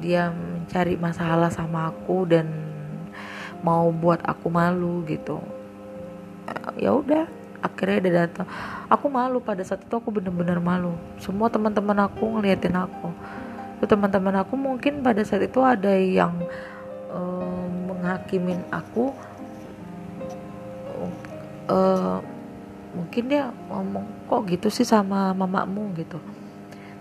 dia 0.00 0.30
mencari 0.30 0.94
masalah 1.00 1.48
sama 1.48 1.90
aku 1.90 2.28
dan 2.28 2.46
mau 3.64 3.88
buat 3.90 4.20
aku 4.22 4.52
malu 4.52 5.02
gitu. 5.08 5.40
Ya 6.76 6.92
udah 6.92 7.26
akhirnya 7.64 7.98
dia 8.04 8.14
datang. 8.26 8.46
Aku 8.86 9.10
malu 9.10 9.42
pada 9.42 9.64
saat 9.66 9.82
itu 9.82 9.94
aku 9.96 10.14
bener-bener 10.14 10.60
malu. 10.62 10.94
Semua 11.18 11.50
teman-teman 11.50 12.06
aku 12.06 12.38
ngeliatin 12.38 12.76
aku. 12.76 13.10
Teman-teman 13.86 14.40
aku 14.40 14.54
mungkin 14.56 15.04
pada 15.04 15.20
saat 15.26 15.46
itu 15.46 15.60
ada 15.60 15.92
yang 15.92 16.32
uh, 17.10 17.66
menghakimin 17.90 18.62
aku. 18.70 19.12
Uh, 21.66 22.22
mungkin 22.94 23.28
dia 23.28 23.50
ngomong 23.68 24.06
kok 24.30 24.46
gitu 24.48 24.68
sih 24.70 24.86
sama 24.86 25.34
mamamu? 25.34 25.92
gitu. 25.98 26.16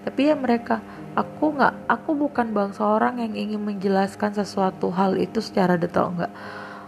Tapi 0.03 0.29
ya 0.29 0.35
mereka 0.37 0.81
aku 1.15 1.55
nggak 1.55 1.73
aku 1.87 2.11
bukan 2.13 2.51
bangsa 2.51 2.83
orang 2.83 3.23
yang 3.23 3.33
ingin 3.33 3.63
menjelaskan 3.63 4.35
sesuatu 4.35 4.91
hal 4.91 5.15
itu 5.15 5.39
secara 5.39 5.79
detail 5.79 6.11
enggak 6.11 6.31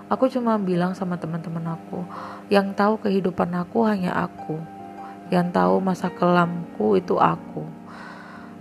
Aku 0.08 0.32
cuma 0.32 0.56
bilang 0.56 0.96
sama 0.96 1.20
teman-teman 1.20 1.76
aku, 1.76 2.00
yang 2.48 2.72
tahu 2.72 2.96
kehidupan 2.96 3.52
aku 3.60 3.84
hanya 3.84 4.16
aku. 4.16 4.56
Yang 5.28 5.52
tahu 5.52 5.84
masa 5.84 6.08
kelamku 6.08 6.96
itu 6.96 7.20
aku. 7.20 7.68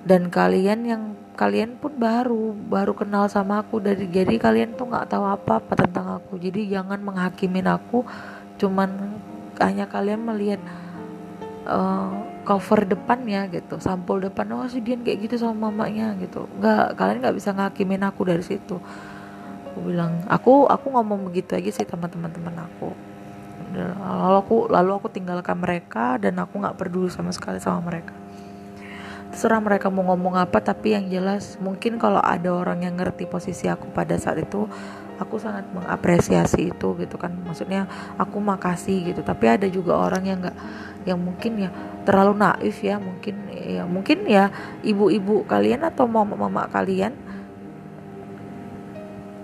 Dan 0.03 0.27
kalian 0.27 0.81
yang 0.83 1.03
kalian 1.39 1.79
pun 1.79 1.95
baru 1.95 2.51
baru 2.51 2.99
kenal 2.99 3.31
sama 3.31 3.63
aku 3.63 3.79
dari 3.79 4.11
jadi 4.11 4.41
kalian 4.41 4.75
tuh 4.75 4.89
nggak 4.89 5.07
tahu 5.13 5.23
apa 5.29 5.61
apa 5.61 5.73
tentang 5.77 6.17
aku 6.17 6.41
jadi 6.41 6.81
jangan 6.81 6.97
menghakimin 6.97 7.69
aku 7.69 8.09
cuman 8.57 8.89
hanya 9.61 9.85
kalian 9.85 10.25
melihat 10.25 10.65
uh, 11.69 12.25
cover 12.47 12.87
depannya 12.87 13.51
gitu 13.51 13.83
sampul 13.83 14.23
depan 14.23 14.47
oh 14.55 14.71
si 14.71 14.79
Dian 14.79 15.03
kayak 15.03 15.27
gitu 15.27 15.35
sama 15.43 15.69
mamanya 15.69 16.15
gitu. 16.23 16.47
Nggak 16.63 16.95
kalian 16.95 17.19
nggak 17.27 17.37
bisa 17.37 17.51
ngakimin 17.51 18.07
aku 18.07 18.23
dari 18.23 18.45
situ. 18.47 18.79
Aku 19.75 19.79
bilang 19.83 20.23
aku 20.31 20.71
aku 20.71 20.87
ngomong 20.95 21.27
begitu 21.27 21.59
aja 21.59 21.69
sih 21.75 21.83
sama 21.83 22.07
teman-teman 22.07 22.55
aku. 22.55 22.95
Lalu 23.75 24.37
aku 24.39 24.57
lalu 24.71 24.91
aku 24.95 25.09
tinggalkan 25.11 25.59
mereka 25.59 26.17
dan 26.23 26.39
aku 26.39 26.63
nggak 26.63 26.79
peduli 26.79 27.11
sama 27.11 27.35
sekali 27.35 27.59
sama 27.59 27.83
mereka. 27.83 28.15
Terserah 29.35 29.61
mereka 29.61 29.91
mau 29.91 30.07
ngomong 30.15 30.39
apa 30.39 30.63
tapi 30.63 30.95
yang 30.95 31.11
jelas 31.11 31.59
mungkin 31.59 31.99
kalau 31.99 32.23
ada 32.23 32.55
orang 32.55 32.87
yang 32.87 32.95
ngerti 32.95 33.27
posisi 33.27 33.67
aku 33.67 33.91
pada 33.91 34.17
saat 34.17 34.41
itu 34.41 34.65
aku 35.19 35.37
sangat 35.37 35.67
mengapresiasi 35.75 36.73
itu 36.73 36.89
gitu 36.97 37.19
kan. 37.19 37.35
Maksudnya 37.43 37.91
aku 38.17 38.39
makasih 38.39 39.13
gitu 39.13 39.21
tapi 39.27 39.51
ada 39.51 39.67
juga 39.67 39.99
orang 39.99 40.25
yang 40.25 40.39
nggak 40.41 40.57
yang 41.07 41.23
mungkin 41.23 41.63
ya 41.63 41.71
terlalu 42.03 42.35
naif 42.43 42.83
ya 42.83 42.99
mungkin 42.99 43.35
ya 43.55 43.83
mungkin 43.87 44.19
ya 44.27 44.51
ibu-ibu 44.83 45.47
kalian 45.47 45.87
atau 45.87 46.11
mama-mama 46.11 46.67
kalian 46.71 47.15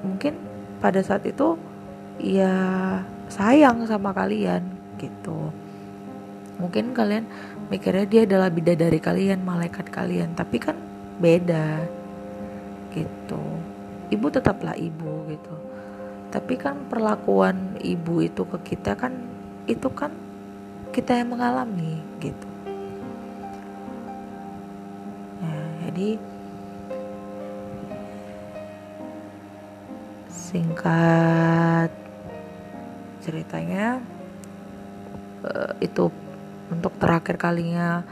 mungkin 0.02 0.35
pada 0.83 0.99
saat 1.00 1.23
itu 1.23 1.54
ya 2.19 2.52
sayang 3.31 3.87
sama 3.87 4.11
kalian 4.11 4.66
gitu. 4.99 5.54
Mungkin 6.59 6.95
kalian 6.95 7.26
mikirnya 7.71 8.07
dia 8.07 8.23
adalah 8.26 8.50
bidadari 8.50 8.99
kalian 8.99 9.42
malaikat 9.42 9.88
kalian 9.88 10.35
tapi 10.35 10.59
kan 10.59 10.76
beda 11.22 11.87
gitu. 12.92 13.42
Ibu 14.12 14.27
tetaplah 14.29 14.77
ibu 14.77 15.27
gitu. 15.31 15.55
Tapi 16.29 16.55
kan 16.59 16.90
perlakuan 16.90 17.79
ibu 17.81 18.20
itu 18.20 18.42
ke 18.46 18.75
kita 18.75 18.98
kan 18.98 19.14
itu 19.66 19.88
kan 19.94 20.21
kita 20.92 21.16
yang 21.16 21.33
mengalami 21.33 21.96
gitu. 22.20 22.48
Nah, 25.40 25.88
jadi 25.88 26.20
singkat 30.28 31.88
ceritanya 33.24 34.05
uh, 35.48 35.72
itu 35.81 36.12
untuk 36.68 36.92
terakhir 37.00 37.40
kalinya 37.40 38.05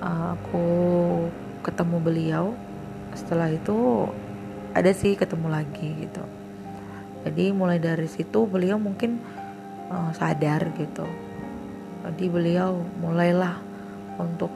uh, 0.00 0.32
aku 0.40 0.66
ketemu 1.60 1.96
beliau. 2.00 2.46
Setelah 3.12 3.52
itu 3.52 4.08
ada 4.72 4.88
sih 4.96 5.20
ketemu 5.20 5.52
lagi 5.52 6.00
gitu. 6.00 6.24
Jadi 7.28 7.52
mulai 7.52 7.76
dari 7.76 8.08
situ 8.08 8.48
beliau 8.48 8.80
mungkin 8.80 9.20
uh, 9.92 10.16
sadar 10.16 10.72
gitu 10.80 11.31
jadi 12.02 12.26
beliau 12.26 12.70
mulailah 12.98 13.58
untuk 14.18 14.50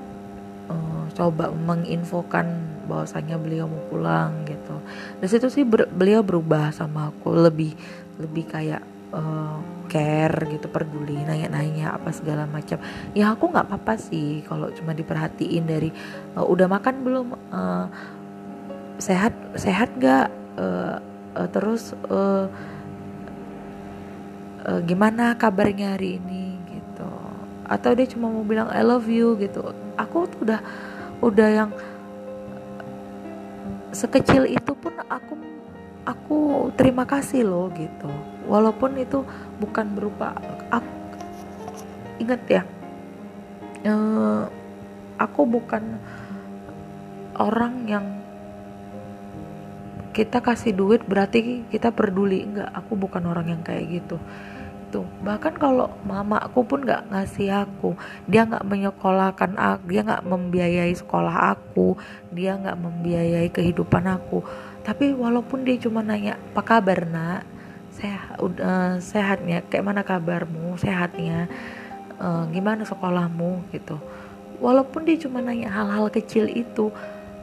uh, 0.70 1.06
coba 1.14 1.50
menginfokan 1.54 2.46
bahwasanya 2.86 3.38
beliau 3.38 3.66
mau 3.66 3.82
pulang 3.90 4.46
gitu. 4.46 4.78
Dari 5.18 5.30
situ 5.30 5.50
sih 5.50 5.64
ber, 5.66 5.90
beliau 5.90 6.22
berubah 6.22 6.70
sama 6.70 7.10
aku. 7.10 7.34
Lebih 7.34 7.74
lebih 8.22 8.44
kayak 8.46 8.82
uh, 9.10 9.58
care 9.90 10.38
gitu 10.50 10.66
peduli 10.70 11.18
nanya-nanya 11.22 11.98
apa 11.98 12.10
segala 12.14 12.46
macam. 12.46 12.78
Ya 13.14 13.34
aku 13.34 13.50
nggak 13.50 13.66
apa-apa 13.66 13.94
sih 13.98 14.46
kalau 14.46 14.70
cuma 14.74 14.94
diperhatiin 14.94 15.64
dari 15.66 15.90
uh, 16.38 16.46
udah 16.46 16.66
makan 16.70 16.94
belum? 17.02 17.26
Uh, 17.50 17.86
sehat 19.02 19.34
sehat 19.58 19.94
nggak? 19.98 20.30
Uh, 20.56 20.98
uh, 21.36 21.48
terus 21.52 21.92
uh, 22.08 22.48
uh, 24.66 24.80
gimana 24.82 25.36
kabarnya 25.36 25.94
hari 25.98 26.18
ini 26.18 26.35
atau 27.66 27.90
dia 27.98 28.06
cuma 28.06 28.30
mau 28.30 28.46
bilang 28.46 28.70
I 28.70 28.82
love 28.86 29.10
you 29.10 29.34
gitu. 29.42 29.74
Aku 29.98 30.30
tuh 30.30 30.46
udah 30.46 30.60
udah 31.18 31.48
yang 31.50 31.70
sekecil 33.90 34.46
itu 34.46 34.72
pun 34.78 34.94
aku 35.10 35.34
aku 36.06 36.38
terima 36.78 37.02
kasih 37.02 37.42
loh 37.42 37.66
gitu. 37.74 38.10
Walaupun 38.46 38.94
itu 39.02 39.26
bukan 39.58 39.98
berupa 39.98 40.38
aku, 40.70 40.94
inget 42.22 42.42
ya 42.46 42.62
uh, 43.90 44.46
aku 45.18 45.42
bukan 45.42 45.98
orang 47.34 47.74
yang 47.90 48.06
kita 50.14 50.40
kasih 50.40 50.72
duit 50.72 51.02
berarti 51.04 51.66
kita 51.68 51.90
peduli. 51.90 52.46
Enggak 52.46 52.70
aku 52.70 52.94
bukan 52.94 53.26
orang 53.26 53.50
yang 53.50 53.62
kayak 53.66 53.90
gitu 53.90 54.16
gitu. 54.96 55.04
Bahkan 55.24 55.60
kalau 55.60 55.92
mama 56.08 56.40
aku 56.40 56.64
pun 56.64 56.80
nggak 56.80 57.12
ngasih 57.12 57.52
aku 57.52 57.92
dia 58.24 58.48
nggak 58.48 58.64
menyekolahkan 58.64 59.52
aku 59.60 59.84
dia 59.92 60.00
nggak 60.00 60.24
membiayai 60.24 60.94
sekolah 60.96 61.52
aku 61.52 62.00
dia 62.32 62.56
nggak 62.56 62.78
membiayai 62.80 63.48
kehidupan 63.52 64.08
aku. 64.08 64.40
Tapi 64.80 65.12
walaupun 65.12 65.68
dia 65.68 65.76
cuma 65.76 66.00
nanya 66.00 66.40
apa 66.40 66.62
kabar 66.64 67.04
nak? 67.04 67.44
Sehat 67.92 68.40
uh, 68.40 68.96
sehatnya? 69.00 69.64
Kayak 69.68 69.84
mana 69.84 70.02
kabarmu? 70.04 70.80
Sehatnya? 70.80 71.48
Uh, 72.16 72.48
gimana 72.48 72.88
sekolahmu? 72.88 73.68
Gitu. 73.72 74.00
Walaupun 74.56 75.04
dia 75.04 75.20
cuma 75.20 75.44
nanya 75.44 75.68
hal-hal 75.68 76.08
kecil 76.08 76.48
itu 76.48 76.88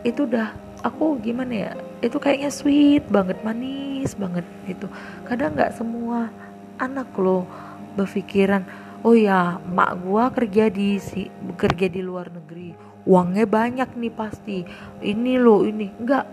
itu 0.01 0.25
udah 0.25 0.51
aku 0.83 1.15
gimana 1.23 1.53
ya 1.53 1.71
itu 2.03 2.19
kayaknya 2.19 2.51
sweet 2.51 3.07
banget 3.07 3.39
manis 3.45 4.17
banget 4.17 4.43
gitu. 4.65 4.89
Kadang 5.27 5.53
nggak 5.53 5.77
semua 5.77 6.33
anak 6.79 7.13
lo 7.19 7.45
berpikiran 7.93 8.65
oh 9.03 9.13
ya 9.13 9.59
mak 9.61 10.01
gua 10.01 10.31
kerja 10.31 10.71
di 10.71 10.97
si 10.97 11.27
kerja 11.59 11.91
di 11.91 12.01
luar 12.01 12.31
negeri 12.31 12.93
uangnya 13.03 13.45
banyak 13.47 13.89
nih 13.99 14.13
pasti 14.13 14.63
ini 15.03 15.35
lo 15.35 15.67
ini. 15.67 15.91
Enggak 15.99 16.25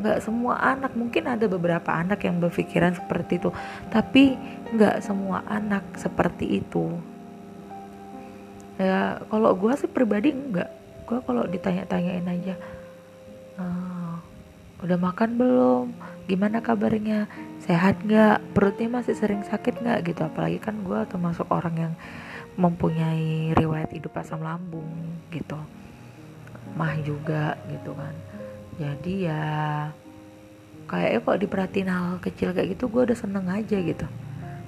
enggak 0.00 0.18
semua 0.24 0.56
anak 0.60 0.96
mungkin 0.96 1.28
ada 1.28 1.44
beberapa 1.44 1.92
anak 1.92 2.24
yang 2.24 2.40
berpikiran 2.40 2.96
seperti 2.96 3.36
itu 3.36 3.52
tapi 3.92 4.36
enggak 4.72 5.04
semua 5.04 5.44
anak 5.48 5.84
seperti 5.96 6.60
itu. 6.60 6.96
Ya 8.80 9.20
kalau 9.28 9.52
gua 9.56 9.76
sih 9.76 9.88
pribadi 9.88 10.32
enggak 10.32 10.72
gua 11.04 11.20
kalau 11.24 11.44
ditanya-tanyain 11.48 12.28
aja 12.28 12.54
uh, 13.60 14.16
udah 14.84 14.98
makan 15.00 15.36
belum? 15.36 15.86
Gimana 16.28 16.64
kabarnya 16.64 17.28
sehat 17.70 18.02
nggak? 18.02 18.42
Perutnya 18.50 18.90
masih 18.90 19.14
sering 19.14 19.46
sakit 19.46 19.78
nggak 19.78 20.10
gitu? 20.10 20.26
Apalagi 20.26 20.58
kan 20.58 20.82
gue 20.82 21.06
termasuk 21.06 21.46
orang 21.54 21.74
yang 21.78 21.94
mempunyai 22.58 23.54
riwayat 23.54 23.94
hidup 23.94 24.10
asam 24.18 24.42
lambung 24.42 24.90
gitu. 25.30 25.54
Mah 26.74 26.98
juga 27.06 27.54
gitu 27.70 27.94
kan. 27.94 28.10
Jadi 28.74 29.30
ya 29.30 29.42
kayaknya 30.90 31.22
kok 31.22 31.40
diperhatiin 31.46 31.90
hal 31.94 32.18
kecil 32.18 32.50
kayak 32.50 32.74
gitu 32.74 32.90
gue 32.90 33.06
udah 33.06 33.14
seneng 33.14 33.46
aja 33.46 33.78
gitu. 33.78 34.06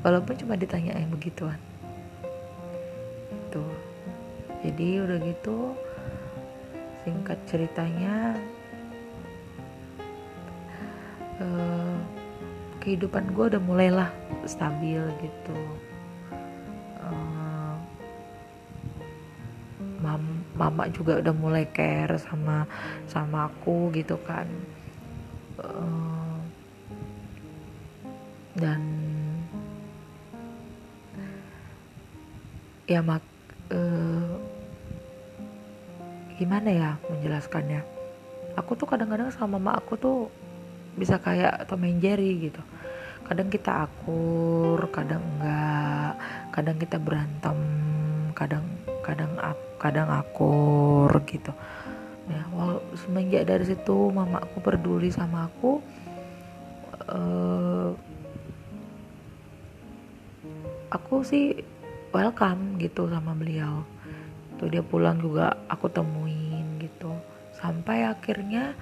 Walaupun 0.06 0.38
cuma 0.38 0.54
ditanya 0.54 0.94
yang 0.94 1.10
begituan. 1.10 1.58
Tuh. 3.50 3.74
Jadi 4.62 5.02
udah 5.02 5.18
gitu 5.26 5.74
singkat 7.02 7.38
ceritanya 7.50 8.38
uh, 11.42 11.91
kehidupan 12.82 13.30
gue 13.30 13.54
udah 13.54 13.62
mulailah 13.62 14.10
stabil 14.42 14.98
gitu. 15.22 15.58
Uh, 16.98 17.78
mam 20.02 20.42
mama 20.58 20.90
juga 20.90 21.22
udah 21.22 21.30
mulai 21.30 21.64
care 21.70 22.18
sama 22.18 22.66
sama 23.06 23.46
aku 23.46 23.94
gitu 23.94 24.18
kan. 24.26 24.50
Uh, 25.62 26.42
dan 28.58 28.82
ya 32.90 32.98
mak 32.98 33.22
uh, 33.70 34.34
gimana 36.34 36.68
ya 36.74 36.90
menjelaskannya? 37.06 37.86
Aku 38.58 38.74
tuh 38.74 38.90
kadang-kadang 38.90 39.30
sama 39.30 39.56
mama 39.56 39.78
aku 39.78 39.94
tuh 39.96 40.18
bisa 40.96 41.18
kayak 41.20 41.64
Tom 41.68 41.84
and 41.84 42.00
Jerry 42.02 42.50
gitu. 42.50 42.62
Kadang 43.24 43.48
kita 43.48 43.88
akur 43.88 44.78
kadang 44.92 45.22
enggak. 45.36 46.14
Kadang 46.52 46.76
kita 46.76 46.96
berantem 47.00 47.58
kadang 48.36 48.64
kadang 49.00 49.32
kadang 49.80 50.08
akur 50.10 51.10
gitu. 51.26 51.52
Ya 52.30 52.46
walau 52.54 52.78
semenjak 52.94 53.48
dari 53.48 53.66
situ 53.66 54.12
mama 54.14 54.38
aku 54.40 54.62
peduli 54.62 55.10
sama 55.10 55.50
aku 55.50 55.82
uh, 57.10 57.90
aku 60.92 61.24
sih 61.26 61.56
welcome 62.12 62.78
gitu 62.78 63.08
sama 63.08 63.32
beliau. 63.32 63.82
Tuh 64.60 64.68
dia 64.70 64.84
pulang 64.84 65.18
juga 65.18 65.56
aku 65.66 65.88
temuin 65.90 66.78
gitu. 66.78 67.10
Sampai 67.56 68.06
akhirnya 68.06 68.76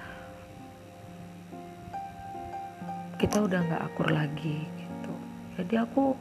kita 3.21 3.37
udah 3.45 3.61
nggak 3.69 3.85
akur 3.85 4.09
lagi 4.09 4.65
gitu. 4.65 5.13
Jadi 5.61 5.77
aku 5.77 6.17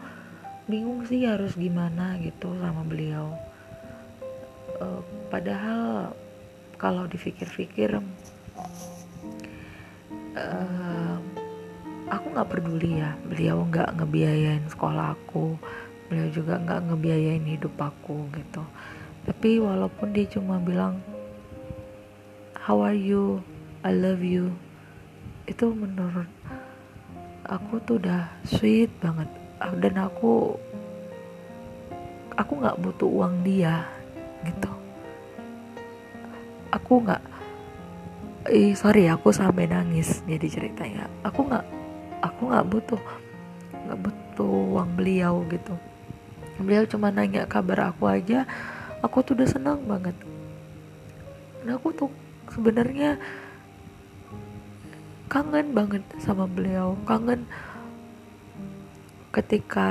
bingung 0.69 1.09
sih 1.09 1.25
harus 1.25 1.57
gimana 1.57 2.21
gitu 2.21 2.53
sama 2.61 2.85
beliau. 2.85 3.33
Uh, 4.77 5.01
padahal 5.33 6.13
kalau 6.77 7.09
dipikir-pikir 7.09 7.97
uh, 10.37 11.17
aku 12.13 12.27
nggak 12.37 12.53
peduli 12.53 13.01
ya 13.01 13.17
beliau 13.25 13.65
nggak 13.65 13.97
ngebiayain 13.97 14.65
sekolah 14.69 15.17
aku 15.17 15.57
beliau 16.13 16.29
juga 16.33 16.61
nggak 16.61 16.93
ngebiayain 16.93 17.45
hidup 17.49 17.81
aku 17.81 18.29
gitu. 18.37 18.61
Tapi 19.25 19.57
walaupun 19.57 20.13
dia 20.13 20.29
cuma 20.29 20.61
bilang 20.61 21.01
how 22.61 22.85
are 22.85 22.93
you? 22.93 23.41
I 23.81 23.97
love 23.97 24.21
you. 24.21 24.53
Itu 25.49 25.73
menurut 25.73 26.40
aku 27.51 27.83
tuh 27.83 27.99
udah 27.99 28.31
sweet 28.47 28.95
banget. 29.03 29.27
Ah, 29.59 29.75
dan 29.75 29.99
aku 29.99 30.55
aku 32.39 32.53
nggak 32.63 32.79
butuh 32.79 33.11
uang 33.11 33.43
dia 33.43 33.91
gitu. 34.47 34.71
Aku 36.71 37.03
nggak 37.03 37.21
eh 38.49 38.73
sorry 38.79 39.11
aku 39.11 39.35
sampai 39.35 39.67
nangis 39.67 40.23
jadi 40.31 40.47
ceritanya. 40.47 41.11
Aku 41.27 41.43
nggak 41.51 41.67
aku 42.23 42.41
nggak 42.55 42.67
butuh 42.71 43.03
nggak 43.91 43.99
butuh 43.99 44.55
uang 44.79 44.91
beliau 44.95 45.43
gitu. 45.51 45.75
Beliau 46.63 46.87
cuma 46.87 47.11
nanya 47.11 47.51
kabar 47.51 47.91
aku 47.91 48.07
aja 48.07 48.47
aku 49.03 49.27
tuh 49.27 49.35
udah 49.35 49.49
senang 49.51 49.83
banget. 49.91 50.15
Dan 51.61 51.77
aku 51.77 51.91
tuh 51.93 52.11
sebenarnya 52.55 53.19
kangen 55.31 55.71
banget 55.71 56.03
sama 56.19 56.51
beliau. 56.51 56.99
Kangen 57.07 57.47
ketika 59.31 59.89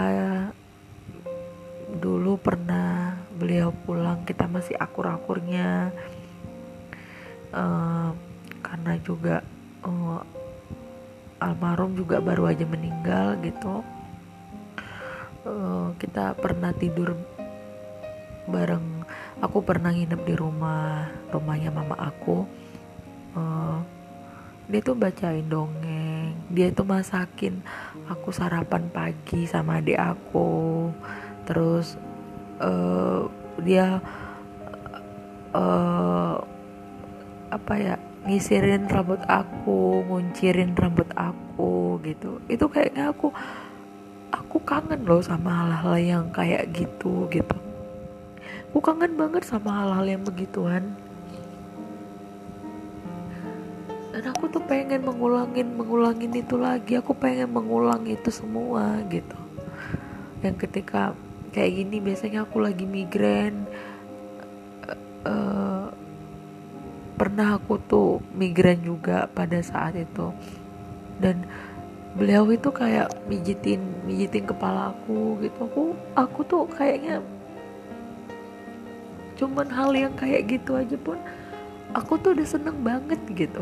dulu 2.03 2.35
pernah 2.35 3.15
beliau 3.39 3.71
pulang 3.87 4.27
kita 4.27 4.51
masih 4.51 4.75
akur-akurnya. 4.75 5.95
Uh, 7.49 8.13
karena 8.61 8.93
juga 9.01 9.41
uh, 9.81 10.21
almarhum 11.41 11.95
juga 11.95 12.19
baru 12.19 12.51
aja 12.51 12.67
meninggal 12.67 13.39
gitu. 13.41 13.81
Uh, 15.47 15.95
kita 15.97 16.35
pernah 16.35 16.75
tidur 16.75 17.15
bareng. 18.43 19.07
Aku 19.39 19.63
pernah 19.63 19.95
nginep 19.95 20.21
di 20.27 20.35
rumah 20.35 21.07
rumahnya 21.31 21.71
mama 21.71 21.95
aku. 21.95 22.43
Uh, 23.33 23.79
dia 24.69 24.79
tuh 24.85 24.93
bacain 24.93 25.49
dongeng. 25.49 26.37
Dia 26.53 26.69
tuh 26.69 26.85
masakin 26.85 27.57
aku 28.05 28.29
sarapan 28.29 28.85
pagi 28.93 29.49
sama 29.49 29.81
adik 29.81 29.97
aku. 29.97 30.93
Terus 31.49 31.97
uh, 32.61 33.25
dia 33.65 33.97
uh, 35.57 36.37
apa 37.49 37.73
ya 37.81 37.95
ngisirin 38.29 38.85
rambut 38.85 39.17
aku 39.25 40.05
nguncirin 40.05 40.77
rambut 40.77 41.09
aku 41.17 41.97
gitu. 42.05 42.37
Itu 42.45 42.69
kayaknya 42.69 43.09
aku 43.09 43.33
aku 44.29 44.57
kangen 44.61 45.01
loh 45.01 45.25
sama 45.25 45.65
hal-hal 45.65 45.97
yang 45.97 46.25
kayak 46.29 46.69
gitu 46.77 47.25
gitu. 47.33 47.57
Aku 48.69 48.85
kangen 48.85 49.17
banget 49.17 49.49
sama 49.49 49.81
hal-hal 49.81 50.05
yang 50.05 50.21
begituan 50.21 50.93
aku 54.49 54.65
tuh 54.65 54.65
pengen 54.65 55.05
mengulangin 55.05 55.77
mengulangin 55.77 56.33
itu 56.33 56.57
lagi. 56.57 56.97
Aku 56.97 57.13
pengen 57.13 57.53
mengulang 57.53 58.01
itu 58.09 58.33
semua 58.33 58.97
gitu. 59.05 59.37
Yang 60.41 60.65
ketika 60.65 61.13
kayak 61.53 61.77
gini 61.77 62.01
biasanya 62.01 62.49
aku 62.49 62.57
lagi 62.57 62.81
migrain 62.89 63.69
uh, 65.21 65.93
pernah 67.13 67.61
aku 67.61 67.77
tuh 67.77 68.25
migrain 68.33 68.81
juga 68.81 69.29
pada 69.29 69.61
saat 69.61 69.93
itu. 69.93 70.33
Dan 71.21 71.45
beliau 72.17 72.49
itu 72.49 72.73
kayak 72.73 73.13
mijitin 73.29 73.85
mijitin 74.09 74.49
kepala 74.49 74.97
aku 74.97 75.37
gitu. 75.45 75.61
Aku 75.69 75.83
aku 76.17 76.39
tuh 76.49 76.65
kayaknya 76.73 77.21
cuman 79.37 79.69
hal 79.69 79.93
yang 79.93 80.17
kayak 80.17 80.57
gitu 80.57 80.73
aja 80.73 80.97
pun 80.97 81.21
aku 81.93 82.17
tuh 82.17 82.33
udah 82.33 82.47
seneng 82.49 82.81
banget 82.81 83.21
gitu 83.37 83.61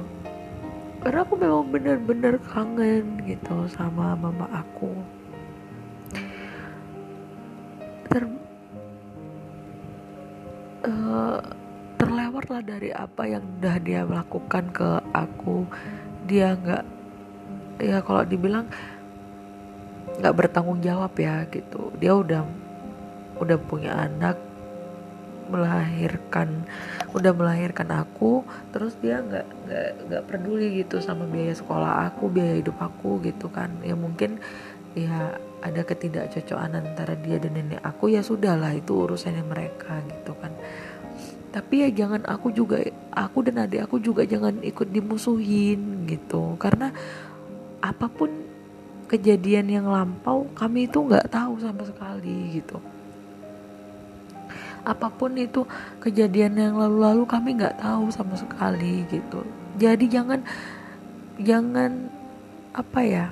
karena 1.04 1.20
aku 1.24 1.34
memang 1.38 1.66
benar-benar 1.70 2.36
kangen 2.50 3.22
gitu 3.24 3.70
sama 3.70 4.18
mama 4.18 4.50
aku. 4.50 4.92
Ter 8.10 8.24
uh, 10.88 11.40
terlewat 12.02 12.46
lah 12.50 12.62
dari 12.66 12.90
apa 12.94 13.24
yang 13.30 13.44
udah 13.60 13.76
dia 13.84 14.02
lakukan 14.08 14.66
ke 14.74 14.90
aku. 15.14 15.70
Dia 16.26 16.58
nggak 16.58 16.84
ya 17.78 18.02
kalau 18.02 18.26
dibilang 18.26 18.66
nggak 20.18 20.36
bertanggung 20.36 20.82
jawab 20.82 21.14
ya 21.14 21.46
gitu. 21.54 21.94
Dia 22.02 22.18
udah 22.18 22.42
udah 23.38 23.58
punya 23.70 24.10
anak 24.10 24.47
melahirkan 25.50 26.64
udah 27.16 27.32
melahirkan 27.34 27.88
aku 27.92 28.44
terus 28.76 28.94
dia 29.00 29.24
nggak 29.24 29.48
nggak 29.66 29.90
nggak 30.08 30.24
peduli 30.28 30.84
gitu 30.84 31.00
sama 31.00 31.26
biaya 31.26 31.56
sekolah 31.56 32.12
aku 32.12 32.30
biaya 32.30 32.60
hidup 32.60 32.78
aku 32.78 33.24
gitu 33.24 33.48
kan. 33.50 33.72
Ya 33.82 33.96
mungkin 33.98 34.38
ya 34.94 35.38
ada 35.64 35.82
ketidakcocokan 35.82 36.78
antara 36.78 37.18
dia 37.18 37.42
dan 37.42 37.58
nenek 37.58 37.82
aku 37.82 38.14
ya 38.14 38.22
sudahlah 38.22 38.76
itu 38.76 38.94
urusannya 39.08 39.44
mereka 39.46 40.04
gitu 40.06 40.36
kan. 40.38 40.54
Tapi 41.52 41.88
ya 41.88 41.90
jangan 41.90 42.22
aku 42.28 42.54
juga 42.54 42.84
aku 43.16 43.48
dan 43.48 43.66
adik 43.66 43.88
aku 43.88 43.98
juga 43.98 44.28
jangan 44.28 44.62
ikut 44.62 44.92
dimusuhin 44.94 46.06
gitu. 46.06 46.54
Karena 46.62 46.94
apa 47.82 48.06
pun 48.12 48.30
kejadian 49.08 49.72
yang 49.72 49.88
lampau 49.88 50.46
kami 50.52 50.92
itu 50.92 51.00
nggak 51.00 51.32
tahu 51.32 51.56
sama 51.64 51.88
sekali 51.88 52.60
gitu 52.60 52.78
apa 54.88 55.12
pun 55.12 55.36
itu 55.36 55.68
kejadian 56.00 56.56
yang 56.56 56.76
lalu-lalu 56.80 57.28
kami 57.28 57.60
nggak 57.60 57.84
tahu 57.84 58.08
sama 58.08 58.40
sekali 58.40 59.04
gitu. 59.12 59.44
Jadi 59.76 60.08
jangan 60.08 60.40
jangan 61.38 62.08
apa 62.72 63.02
ya 63.04 63.28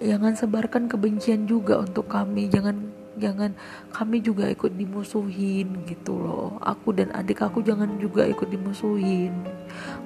jangan 0.00 0.32
sebarkan 0.34 0.88
kebencian 0.88 1.44
juga 1.44 1.84
untuk 1.84 2.08
kami. 2.08 2.48
Jangan 2.48 2.88
jangan 3.18 3.50
kami 3.90 4.22
juga 4.22 4.46
ikut 4.48 4.72
dimusuhin 4.72 5.84
gitu 5.84 6.16
loh. 6.16 6.56
Aku 6.62 6.94
dan 6.94 7.10
adik 7.12 7.44
aku 7.44 7.60
jangan 7.60 7.98
juga 7.98 8.24
ikut 8.24 8.48
dimusuhin. 8.48 9.34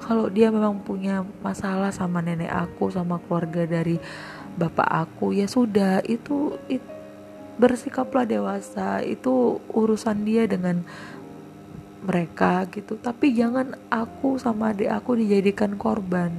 Kalau 0.03 0.27
dia 0.27 0.49
memang 0.49 0.81
punya 0.81 1.23
masalah 1.45 1.93
sama 1.93 2.19
nenek 2.19 2.51
aku 2.51 2.89
sama 2.91 3.21
keluarga 3.23 3.63
dari 3.63 4.01
bapak 4.57 4.89
aku 5.07 5.31
ya 5.37 5.47
sudah. 5.47 6.01
Itu 6.03 6.57
itu 6.67 6.92
bersikaplah 7.57 8.25
dewasa 8.25 9.05
itu 9.05 9.61
urusan 9.69 10.25
dia 10.25 10.49
dengan 10.49 10.81
mereka 12.03 12.67
gitu. 12.69 12.99
Tapi 12.99 13.31
jangan 13.31 13.77
aku 13.87 14.35
sama 14.37 14.75
adik 14.75 14.91
aku 14.91 15.15
dijadikan 15.17 15.79
korban. 15.79 16.31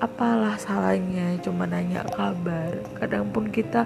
Apalah 0.00 0.56
salahnya 0.56 1.36
cuma 1.44 1.68
nanya 1.68 2.04
kabar. 2.08 2.72
Kadang 2.96 3.28
pun 3.32 3.48
kita 3.52 3.84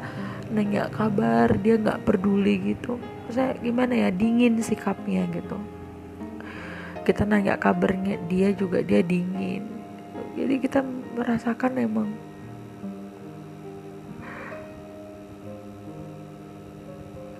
nanya 0.50 0.87
kabar 0.90 1.50
dia 1.58 1.78
nggak 1.78 2.06
peduli 2.06 2.74
gitu. 2.74 2.98
Saya 3.30 3.58
gimana 3.58 3.98
ya 3.98 4.10
dingin 4.14 4.62
sikapnya 4.62 5.26
gitu. 5.34 5.58
Kita 7.02 7.26
nanya 7.26 7.58
kabarnya 7.58 8.16
dia 8.30 8.54
juga 8.54 8.80
dia 8.80 9.02
dingin. 9.02 9.66
Jadi 10.34 10.54
kita 10.58 10.82
merasakan 11.14 11.78
emang 11.78 12.10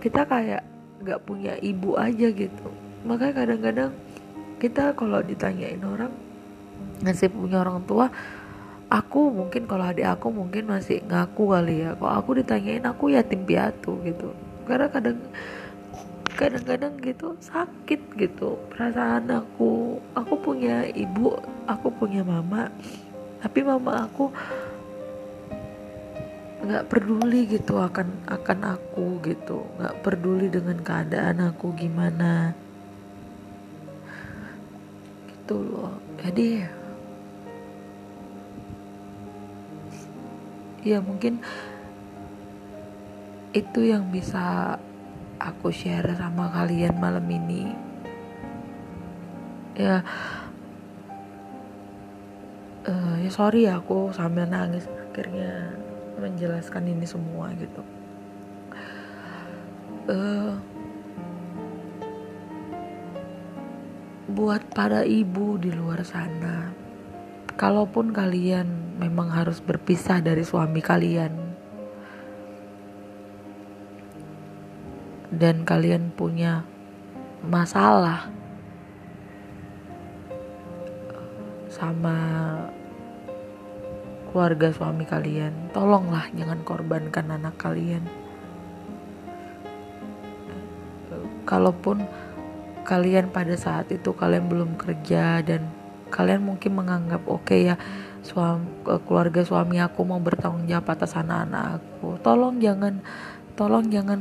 kita 0.05 0.29
kayak 0.29 0.61
nggak 1.01 1.21
punya 1.25 1.57
ibu 1.65 1.97
aja 1.97 2.29
gitu. 2.29 2.69
Makanya 3.09 3.41
kadang-kadang 3.41 3.91
kita 4.61 4.93
kalau 4.93 5.25
ditanyain 5.25 5.81
orang 5.81 6.13
ngasih 7.01 7.33
punya 7.33 7.65
orang 7.65 7.81
tua 7.89 8.13
aku 8.93 9.33
mungkin 9.33 9.65
kalau 9.65 9.89
adik 9.89 10.05
aku 10.05 10.29
mungkin 10.29 10.69
masih 10.69 11.01
ngaku 11.09 11.57
kali 11.57 11.89
ya. 11.89 11.97
Kalau 11.97 12.13
aku 12.21 12.31
ditanyain 12.37 12.85
aku 12.85 13.17
yatim 13.17 13.49
piatu 13.49 13.97
gitu. 14.05 14.29
Karena 14.69 14.93
kadang 14.93 15.19
kadang-kadang 16.37 17.01
gitu 17.01 17.33
sakit 17.41 18.01
gitu 18.21 18.61
perasaan 18.69 19.33
aku. 19.33 19.97
Aku 20.13 20.37
punya 20.37 20.85
ibu 20.93 21.33
aku 21.65 21.89
punya 21.89 22.21
mama. 22.21 22.69
Tapi 23.41 23.61
mama 23.65 24.05
aku 24.05 24.29
nggak 26.65 26.89
peduli 26.89 27.47
gitu 27.47 27.79
akan 27.79 28.27
akan 28.29 28.59
aku 28.77 29.21
gitu. 29.25 29.65
Nggak 29.77 29.97
peduli 30.01 30.47
dengan 30.49 30.79
keadaan 30.81 31.39
aku 31.53 31.77
gimana. 31.77 32.57
Gitu 35.29 35.57
loh. 35.61 36.01
Jadi 36.25 36.65
ya 40.85 41.01
mungkin 41.01 41.41
itu 43.57 43.81
yang 43.89 44.13
bisa 44.13 44.77
aku 45.41 45.73
share 45.73 46.13
sama 46.17 46.49
kalian 46.53 46.97
malam 46.97 47.25
ini. 47.29 47.73
Ya 49.75 50.01
uh, 52.89 53.15
ya 53.21 53.31
sorry 53.33 53.67
ya 53.67 53.81
aku 53.81 54.13
sambil 54.15 54.47
nangis 54.47 54.87
akhirnya 55.11 55.73
menjelaskan 56.25 56.89
ini 56.89 57.05
semua 57.05 57.53
gitu. 57.61 57.85
Uh, 60.09 60.57
buat 64.33 64.65
para 64.73 65.05
ibu 65.05 65.61
di 65.61 65.69
luar 65.71 66.01
sana 66.03 66.73
kalaupun 67.55 68.11
kalian 68.11 68.99
memang 68.99 69.31
harus 69.31 69.63
berpisah 69.63 70.19
dari 70.25 70.43
suami 70.43 70.83
kalian 70.83 71.33
dan 75.31 75.63
kalian 75.63 76.11
punya 76.13 76.67
masalah 77.45 78.27
sama 81.71 82.19
keluarga 84.35 84.75
suami 84.75 85.07
kalian, 85.07 85.71
tolonglah 85.71 86.27
jangan 86.35 86.67
korbankan 86.67 87.39
anak 87.39 87.55
kalian. 87.55 88.03
Kalaupun 91.47 92.03
kalian 92.83 93.31
pada 93.31 93.55
saat 93.55 93.95
itu 93.95 94.11
kalian 94.11 94.51
belum 94.51 94.75
kerja 94.75 95.39
dan 95.47 95.71
kalian 96.11 96.43
mungkin 96.43 96.75
menganggap 96.75 97.23
oke 97.31 97.47
okay 97.47 97.71
ya 97.71 97.77
suami 98.27 98.67
eh, 98.91 99.01
keluarga 99.07 99.41
suami 99.47 99.79
aku 99.79 100.03
mau 100.03 100.19
bertanggung 100.19 100.67
jawab 100.67 100.99
atas 100.99 101.15
anak-anak 101.15 101.79
aku 101.79 102.19
tolong 102.21 102.59
jangan 102.59 102.99
tolong 103.55 103.87
jangan 103.87 104.21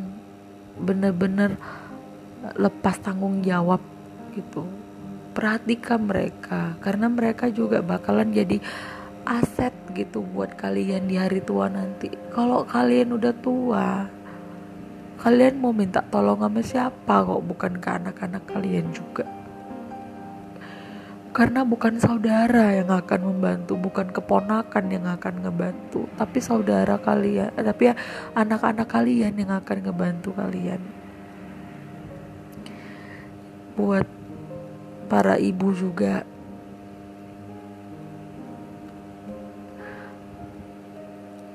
bener-bener 0.78 1.58
lepas 2.56 3.02
tanggung 3.02 3.42
jawab 3.42 3.80
gitu 4.38 4.66
perhatikan 5.34 6.06
mereka 6.06 6.78
karena 6.82 7.10
mereka 7.10 7.50
juga 7.50 7.82
bakalan 7.82 8.30
jadi 8.30 8.62
aset 9.24 9.74
gitu 9.96 10.24
buat 10.24 10.56
kalian 10.60 11.08
di 11.08 11.16
hari 11.16 11.40
tua 11.40 11.72
nanti. 11.72 12.12
Kalau 12.32 12.68
kalian 12.68 13.16
udah 13.16 13.34
tua 13.40 14.08
kalian 15.24 15.56
mau 15.64 15.72
minta 15.72 16.04
tolong 16.12 16.44
sama 16.44 16.60
siapa 16.60 17.24
kok? 17.24 17.44
Bukan 17.48 17.80
ke 17.80 17.90
anak-anak 17.96 18.44
kalian 18.44 18.92
juga. 18.92 19.24
Karena 21.34 21.66
bukan 21.66 21.98
saudara 21.98 22.78
yang 22.78 22.94
akan 22.94 23.34
membantu, 23.34 23.74
bukan 23.74 24.14
keponakan 24.14 24.86
yang 24.94 25.10
akan 25.10 25.42
ngebantu, 25.42 26.06
tapi 26.14 26.38
saudara 26.38 27.02
kalian, 27.02 27.50
eh, 27.58 27.66
tapi 27.66 27.90
ya 27.90 27.98
anak-anak 28.38 28.86
kalian 28.86 29.34
yang 29.34 29.50
akan 29.50 29.78
ngebantu 29.82 30.30
kalian. 30.38 30.78
Buat 33.74 34.06
para 35.10 35.42
ibu 35.42 35.74
juga 35.74 36.22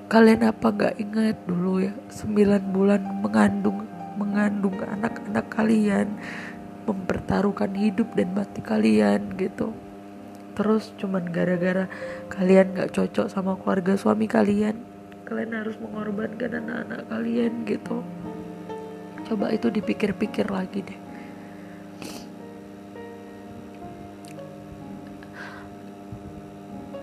kalian 0.08 0.40
apa 0.40 0.72
gak 0.72 0.96
ingat 0.96 1.36
dulu 1.44 1.84
ya 1.84 1.92
9 2.08 2.72
bulan 2.72 3.04
mengandung 3.20 3.84
mengandung 4.16 4.80
anak-anak 4.80 5.52
kalian 5.52 6.16
mempertaruhkan 6.88 7.76
hidup 7.76 8.08
dan 8.16 8.32
mati 8.32 8.64
kalian 8.64 9.36
gitu. 9.36 9.76
Terus 10.56 10.96
cuman 10.96 11.28
gara-gara 11.28 11.92
kalian 12.32 12.72
gak 12.72 12.96
cocok 12.96 13.28
sama 13.28 13.60
keluarga 13.60 14.00
suami 14.00 14.24
kalian 14.24 14.80
kalian 15.28 15.60
harus 15.60 15.76
mengorbankan 15.76 16.56
anak-anak 16.56 17.04
kalian 17.12 17.52
gitu. 17.68 18.00
Coba 19.28 19.52
itu 19.52 19.68
dipikir-pikir 19.68 20.48
lagi 20.48 20.88
deh. 20.88 21.00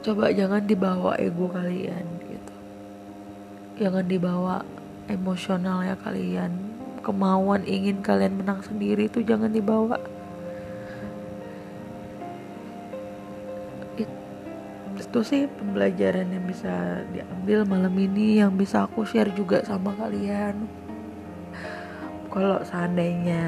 Coba 0.02 0.34
jangan 0.34 0.66
dibawa 0.66 1.22
ego 1.22 1.54
kalian 1.54 2.15
jangan 3.76 4.06
dibawa 4.08 4.64
emosional 5.12 5.84
ya 5.84 5.96
kalian. 6.00 6.52
Kemauan 7.06 7.62
ingin 7.70 8.02
kalian 8.02 8.42
menang 8.42 8.66
sendiri 8.66 9.06
itu 9.06 9.22
jangan 9.22 9.54
dibawa. 9.54 10.02
Itu 14.96 15.22
sih 15.22 15.48
pembelajaran 15.48 16.28
yang 16.28 16.46
bisa 16.50 17.06
diambil 17.14 17.64
malam 17.64 17.94
ini 17.96 18.42
yang 18.42 18.58
bisa 18.58 18.84
aku 18.84 19.06
share 19.06 19.32
juga 19.32 19.62
sama 19.64 19.94
kalian. 19.96 20.66
Kalau 22.34 22.60
seandainya 22.68 23.46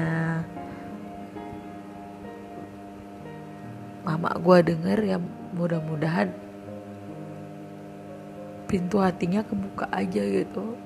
mama 4.06 4.32
gue 4.40 4.58
denger 4.64 4.98
ya 5.04 5.18
mudah-mudahan 5.52 6.32
pintu 8.68 9.00
hatinya 9.00 9.40
kebuka 9.40 9.88
aja 9.88 10.20
gitu 10.20 10.76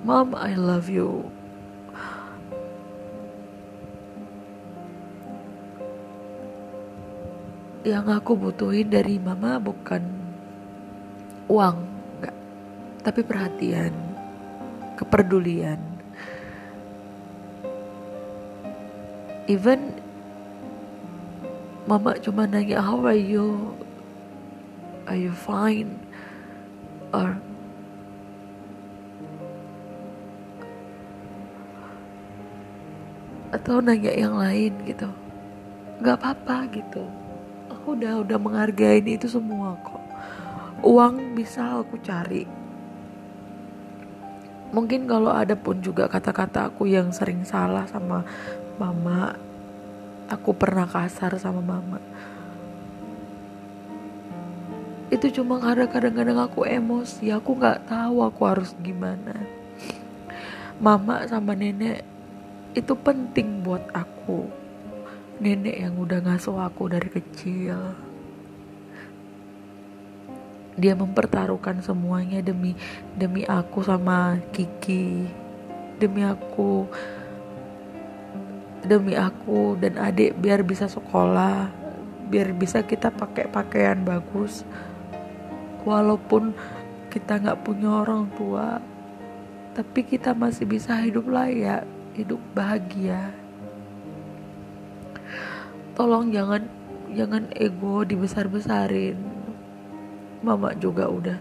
Mom, 0.00 0.32
I 0.32 0.56
love 0.56 0.88
you. 0.88 1.28
Yang 7.84 8.06
aku 8.08 8.32
butuhin 8.32 8.88
dari 8.88 9.20
mama 9.20 9.60
bukan 9.60 10.00
uang, 11.52 11.84
enggak, 12.16 12.36
tapi 13.04 13.20
perhatian, 13.20 13.92
kepedulian. 14.96 15.78
Even 19.52 20.00
mama 21.90 22.14
cuma 22.22 22.46
nanya 22.46 22.78
how 22.78 23.02
are 23.02 23.18
you, 23.18 23.74
are 25.10 25.18
you 25.18 25.34
fine, 25.34 25.98
or 27.10 27.34
atau 33.50 33.82
nanya 33.82 34.14
yang 34.14 34.38
lain 34.38 34.70
gitu. 34.86 35.10
Nggak 35.98 36.22
apa-apa 36.22 36.70
gitu. 36.70 37.02
Aku 37.74 37.98
udah 37.98 38.22
udah 38.22 38.38
menghargai 38.38 39.02
itu 39.02 39.26
semua 39.26 39.74
kok. 39.82 39.98
Uang 40.86 41.34
bisa 41.34 41.82
aku 41.82 41.98
cari. 42.06 42.46
Mungkin 44.70 45.10
kalau 45.10 45.34
ada 45.34 45.58
pun 45.58 45.82
juga 45.82 46.06
kata-kata 46.06 46.70
aku 46.70 46.86
yang 46.86 47.10
sering 47.10 47.42
salah 47.42 47.82
sama 47.90 48.22
mama 48.78 49.34
aku 50.30 50.54
pernah 50.54 50.86
kasar 50.86 51.34
sama 51.42 51.58
mama. 51.58 51.98
Itu 55.10 55.26
cuma 55.34 55.58
karena 55.58 55.90
kadang-kadang 55.90 56.38
aku 56.38 56.62
emosi 56.62 57.34
aku 57.34 57.58
nggak 57.58 57.90
tahu 57.90 58.22
aku 58.22 58.40
harus 58.46 58.70
gimana. 58.78 59.34
Mama 60.78 61.26
sama 61.26 61.58
nenek 61.58 62.06
itu 62.78 62.94
penting 62.94 63.66
buat 63.66 63.82
aku. 63.90 64.46
Nenek 65.42 65.82
yang 65.82 65.98
udah 65.98 66.22
ngasuh 66.22 66.62
aku 66.62 66.94
dari 66.94 67.10
kecil. 67.10 67.98
Dia 70.78 70.94
mempertaruhkan 70.94 71.82
semuanya 71.82 72.38
demi 72.38 72.78
demi 73.18 73.42
aku 73.42 73.82
sama 73.82 74.38
Kiki. 74.54 75.26
Demi 75.98 76.22
aku 76.22 76.86
demi 78.84 79.12
aku 79.16 79.76
dan 79.76 80.00
adik 80.00 80.36
biar 80.40 80.64
bisa 80.64 80.88
sekolah 80.88 81.68
biar 82.30 82.54
bisa 82.54 82.86
kita 82.86 83.10
pakai 83.10 83.50
pakaian 83.50 84.06
bagus. 84.06 84.62
Walaupun 85.82 86.54
kita 87.10 87.42
nggak 87.42 87.66
punya 87.66 88.06
orang 88.06 88.30
tua 88.38 88.78
tapi 89.74 90.02
kita 90.06 90.30
masih 90.34 90.66
bisa 90.66 90.94
hidup 91.02 91.26
layak 91.26 91.82
hidup 92.14 92.38
bahagia. 92.54 93.34
Tolong 95.98 96.30
jangan 96.30 96.62
jangan 97.10 97.50
ego 97.58 98.06
dibesar-besarin. 98.06 99.18
Mama 100.40 100.72
juga 100.78 101.10
udah 101.10 101.38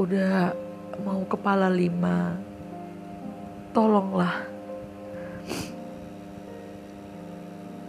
udah 0.00 0.54
mau 1.02 1.22
kepala 1.26 1.68
lima 1.68 2.38
tolonglah. 3.72 4.44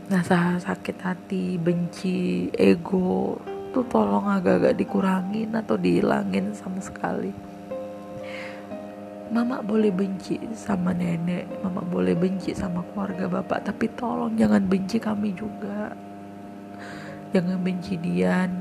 Rasa 0.08 0.56
sakit 0.60 0.98
hati 1.04 1.60
benci 1.60 2.48
ego 2.56 3.36
tuh 3.76 3.84
tolong 3.92 4.32
agak-agak 4.32 4.80
dikurangin 4.80 5.52
atau 5.52 5.76
dihilangin 5.76 6.56
sama 6.56 6.80
sekali. 6.80 7.36
Mama 9.34 9.66
boleh 9.66 9.90
benci 9.90 10.38
sama 10.54 10.94
nenek, 10.94 11.50
mama 11.66 11.82
boleh 11.82 12.14
benci 12.14 12.54
sama 12.54 12.86
keluarga 12.94 13.26
bapak, 13.42 13.66
tapi 13.66 13.90
tolong 13.98 14.38
jangan 14.38 14.62
benci 14.64 15.02
kami 15.02 15.34
juga. 15.34 15.92
Jangan 17.34 17.58
benci 17.66 17.98
Dian 17.98 18.54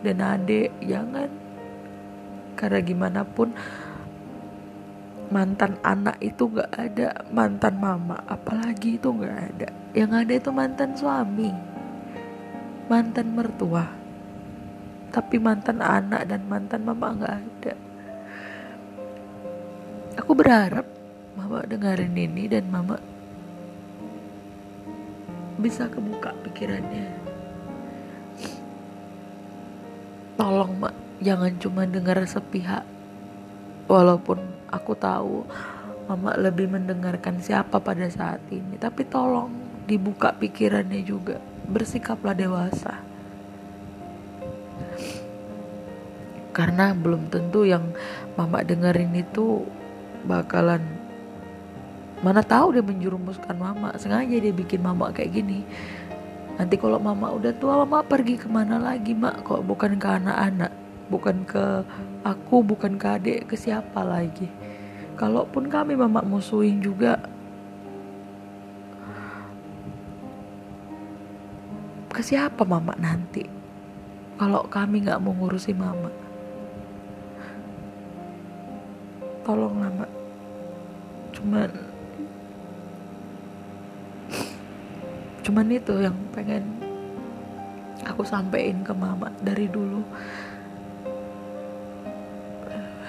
dan 0.00 0.16
adek 0.24 0.72
jangan. 0.80 1.28
Karena 2.56 2.80
gimana 2.80 3.20
pun 3.20 3.52
mantan 5.32 5.80
anak 5.80 6.20
itu 6.20 6.50
gak 6.52 6.72
ada 6.74 7.24
mantan 7.32 7.80
mama 7.80 8.20
apalagi 8.28 8.96
itu 8.98 9.08
gak 9.16 9.36
ada. 9.54 9.68
Yang 9.94 10.10
ada 10.24 10.32
itu 10.34 10.50
mantan 10.50 10.90
suami 10.98 11.74
mantan 12.84 13.32
mertua 13.32 13.88
tapi 15.14 15.38
mantan 15.38 15.78
anak 15.78 16.26
dan 16.26 16.42
mantan 16.50 16.82
mama 16.82 17.14
gak 17.14 17.34
ada. 17.38 17.74
Aku 20.18 20.34
berharap 20.34 20.82
mama 21.38 21.62
dengerin 21.62 22.18
ini 22.18 22.50
dan 22.50 22.66
mama 22.66 22.98
bisa 25.62 25.86
kebuka 25.86 26.34
pikirannya. 26.42 27.06
Tolong 30.34 30.74
mak 30.82 30.94
jangan 31.22 31.54
cuma 31.62 31.86
dengar 31.86 32.18
sepihak 32.26 32.82
walaupun 33.86 34.40
aku 34.72 34.92
tahu 34.96 35.44
mama 36.04 36.36
lebih 36.36 36.68
mendengarkan 36.68 37.40
siapa 37.40 37.80
pada 37.80 38.04
saat 38.12 38.40
ini 38.52 38.76
tapi 38.76 39.08
tolong 39.08 39.64
dibuka 39.84 40.32
pikirannya 40.32 41.04
juga. 41.04 41.40
Bersikaplah 41.64 42.36
dewasa. 42.36 43.00
Karena 46.52 46.92
belum 46.94 47.32
tentu 47.32 47.64
yang 47.66 47.92
mama 48.36 48.62
dengerin 48.62 49.16
itu 49.16 49.64
bakalan 50.28 50.80
mana 52.20 52.40
tahu 52.40 52.76
dia 52.78 52.84
menjurumuskan 52.84 53.56
mama. 53.56 53.96
Sengaja 54.00 54.36
dia 54.40 54.52
bikin 54.54 54.80
mama 54.80 55.12
kayak 55.12 55.40
gini. 55.40 55.64
Nanti 56.54 56.78
kalau 56.78 57.02
mama 57.02 57.34
udah 57.34 57.52
tua 57.58 57.82
mama 57.82 58.06
pergi 58.06 58.38
ke 58.38 58.46
mana 58.46 58.78
lagi 58.78 59.12
mak? 59.12 59.42
Kok 59.42 59.66
bukan 59.66 59.98
ke 59.98 60.06
anak-anak 60.06 60.83
bukan 61.08 61.44
ke 61.44 61.84
aku 62.24 62.64
bukan 62.64 62.96
ke 62.96 63.06
adik 63.06 63.40
ke 63.50 63.56
siapa 63.56 64.04
lagi. 64.04 64.48
Kalaupun 65.14 65.70
kami 65.70 65.94
mama 65.94 66.24
musuhin 66.26 66.82
juga 66.82 67.18
ke 72.10 72.22
siapa 72.22 72.66
mama 72.66 72.94
nanti? 72.98 73.46
Kalau 74.34 74.66
kami 74.66 75.06
nggak 75.06 75.22
mau 75.22 75.30
ngurusi 75.34 75.70
mama 75.70 76.24
tolong 79.44 79.76
mak 79.76 80.08
cuman 81.36 81.68
cuman 85.44 85.66
itu 85.68 85.94
yang 86.00 86.16
pengen 86.32 86.64
aku 88.08 88.24
sampein 88.24 88.80
ke 88.80 88.96
mama 88.96 89.28
dari 89.44 89.68
dulu 89.68 90.00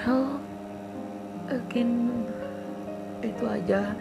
hal 0.05 0.37
mungkin 1.49 2.13
itu 3.25 3.43
aja. 3.49 3.97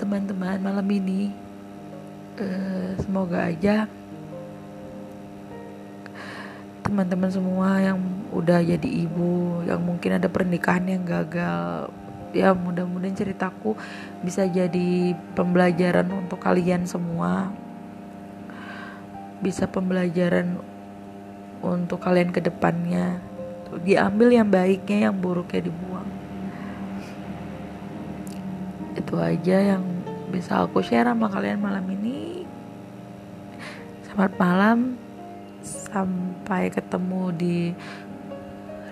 Teman-teman 0.00 0.58
malam 0.58 0.88
ini 0.88 1.30
uh, 2.40 2.96
semoga 2.98 3.46
aja 3.46 3.86
teman-teman 6.84 7.32
semua 7.32 7.80
yang 7.80 7.96
udah 8.28 8.60
jadi 8.60 9.08
ibu 9.08 9.64
yang 9.64 9.80
mungkin 9.80 10.20
ada 10.20 10.28
pernikahan 10.28 10.84
yang 10.84 11.00
gagal 11.00 11.88
ya 12.36 12.52
mudah-mudahan 12.52 13.16
ceritaku 13.16 13.72
bisa 14.20 14.44
jadi 14.44 15.16
pembelajaran 15.32 16.04
untuk 16.12 16.44
kalian 16.44 16.84
semua. 16.84 17.48
Bisa 19.40 19.64
pembelajaran 19.64 20.60
untuk 21.64 22.04
kalian 22.04 22.28
ke 22.28 22.44
depannya 22.44 23.23
diambil 23.82 24.28
yang 24.30 24.48
baiknya 24.48 25.10
yang 25.10 25.16
buruknya 25.18 25.66
dibuang. 25.66 26.08
Itu 28.94 29.18
aja 29.18 29.74
yang 29.74 29.82
bisa 30.30 30.62
aku 30.62 30.82
share 30.84 31.10
sama 31.10 31.26
kalian 31.26 31.58
malam 31.58 31.82
ini. 31.90 32.46
Selamat 34.06 34.32
malam. 34.38 34.78
Sampai 35.64 36.68
ketemu 36.68 37.22
di 37.34 37.58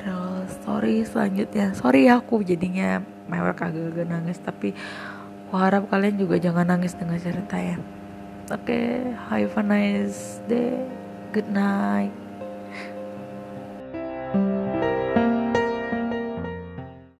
real 0.02 0.46
story 0.50 1.06
selanjutnya. 1.06 1.76
Sorry 1.78 2.10
ya 2.10 2.18
aku 2.18 2.42
jadinya 2.42 3.02
mewek 3.30 3.62
agak-agak 3.62 4.06
nangis 4.08 4.38
tapi 4.42 4.74
aku 5.46 5.54
harap 5.58 5.86
kalian 5.86 6.18
juga 6.18 6.42
jangan 6.42 6.66
nangis 6.66 6.98
dengan 6.98 7.18
cerita 7.22 7.58
ya. 7.58 7.78
Oke 8.50 8.66
okay, 8.66 8.88
have 9.30 9.54
a 9.58 9.62
nice 9.62 10.42
day. 10.50 10.82
Good 11.32 11.48
night 11.48 12.21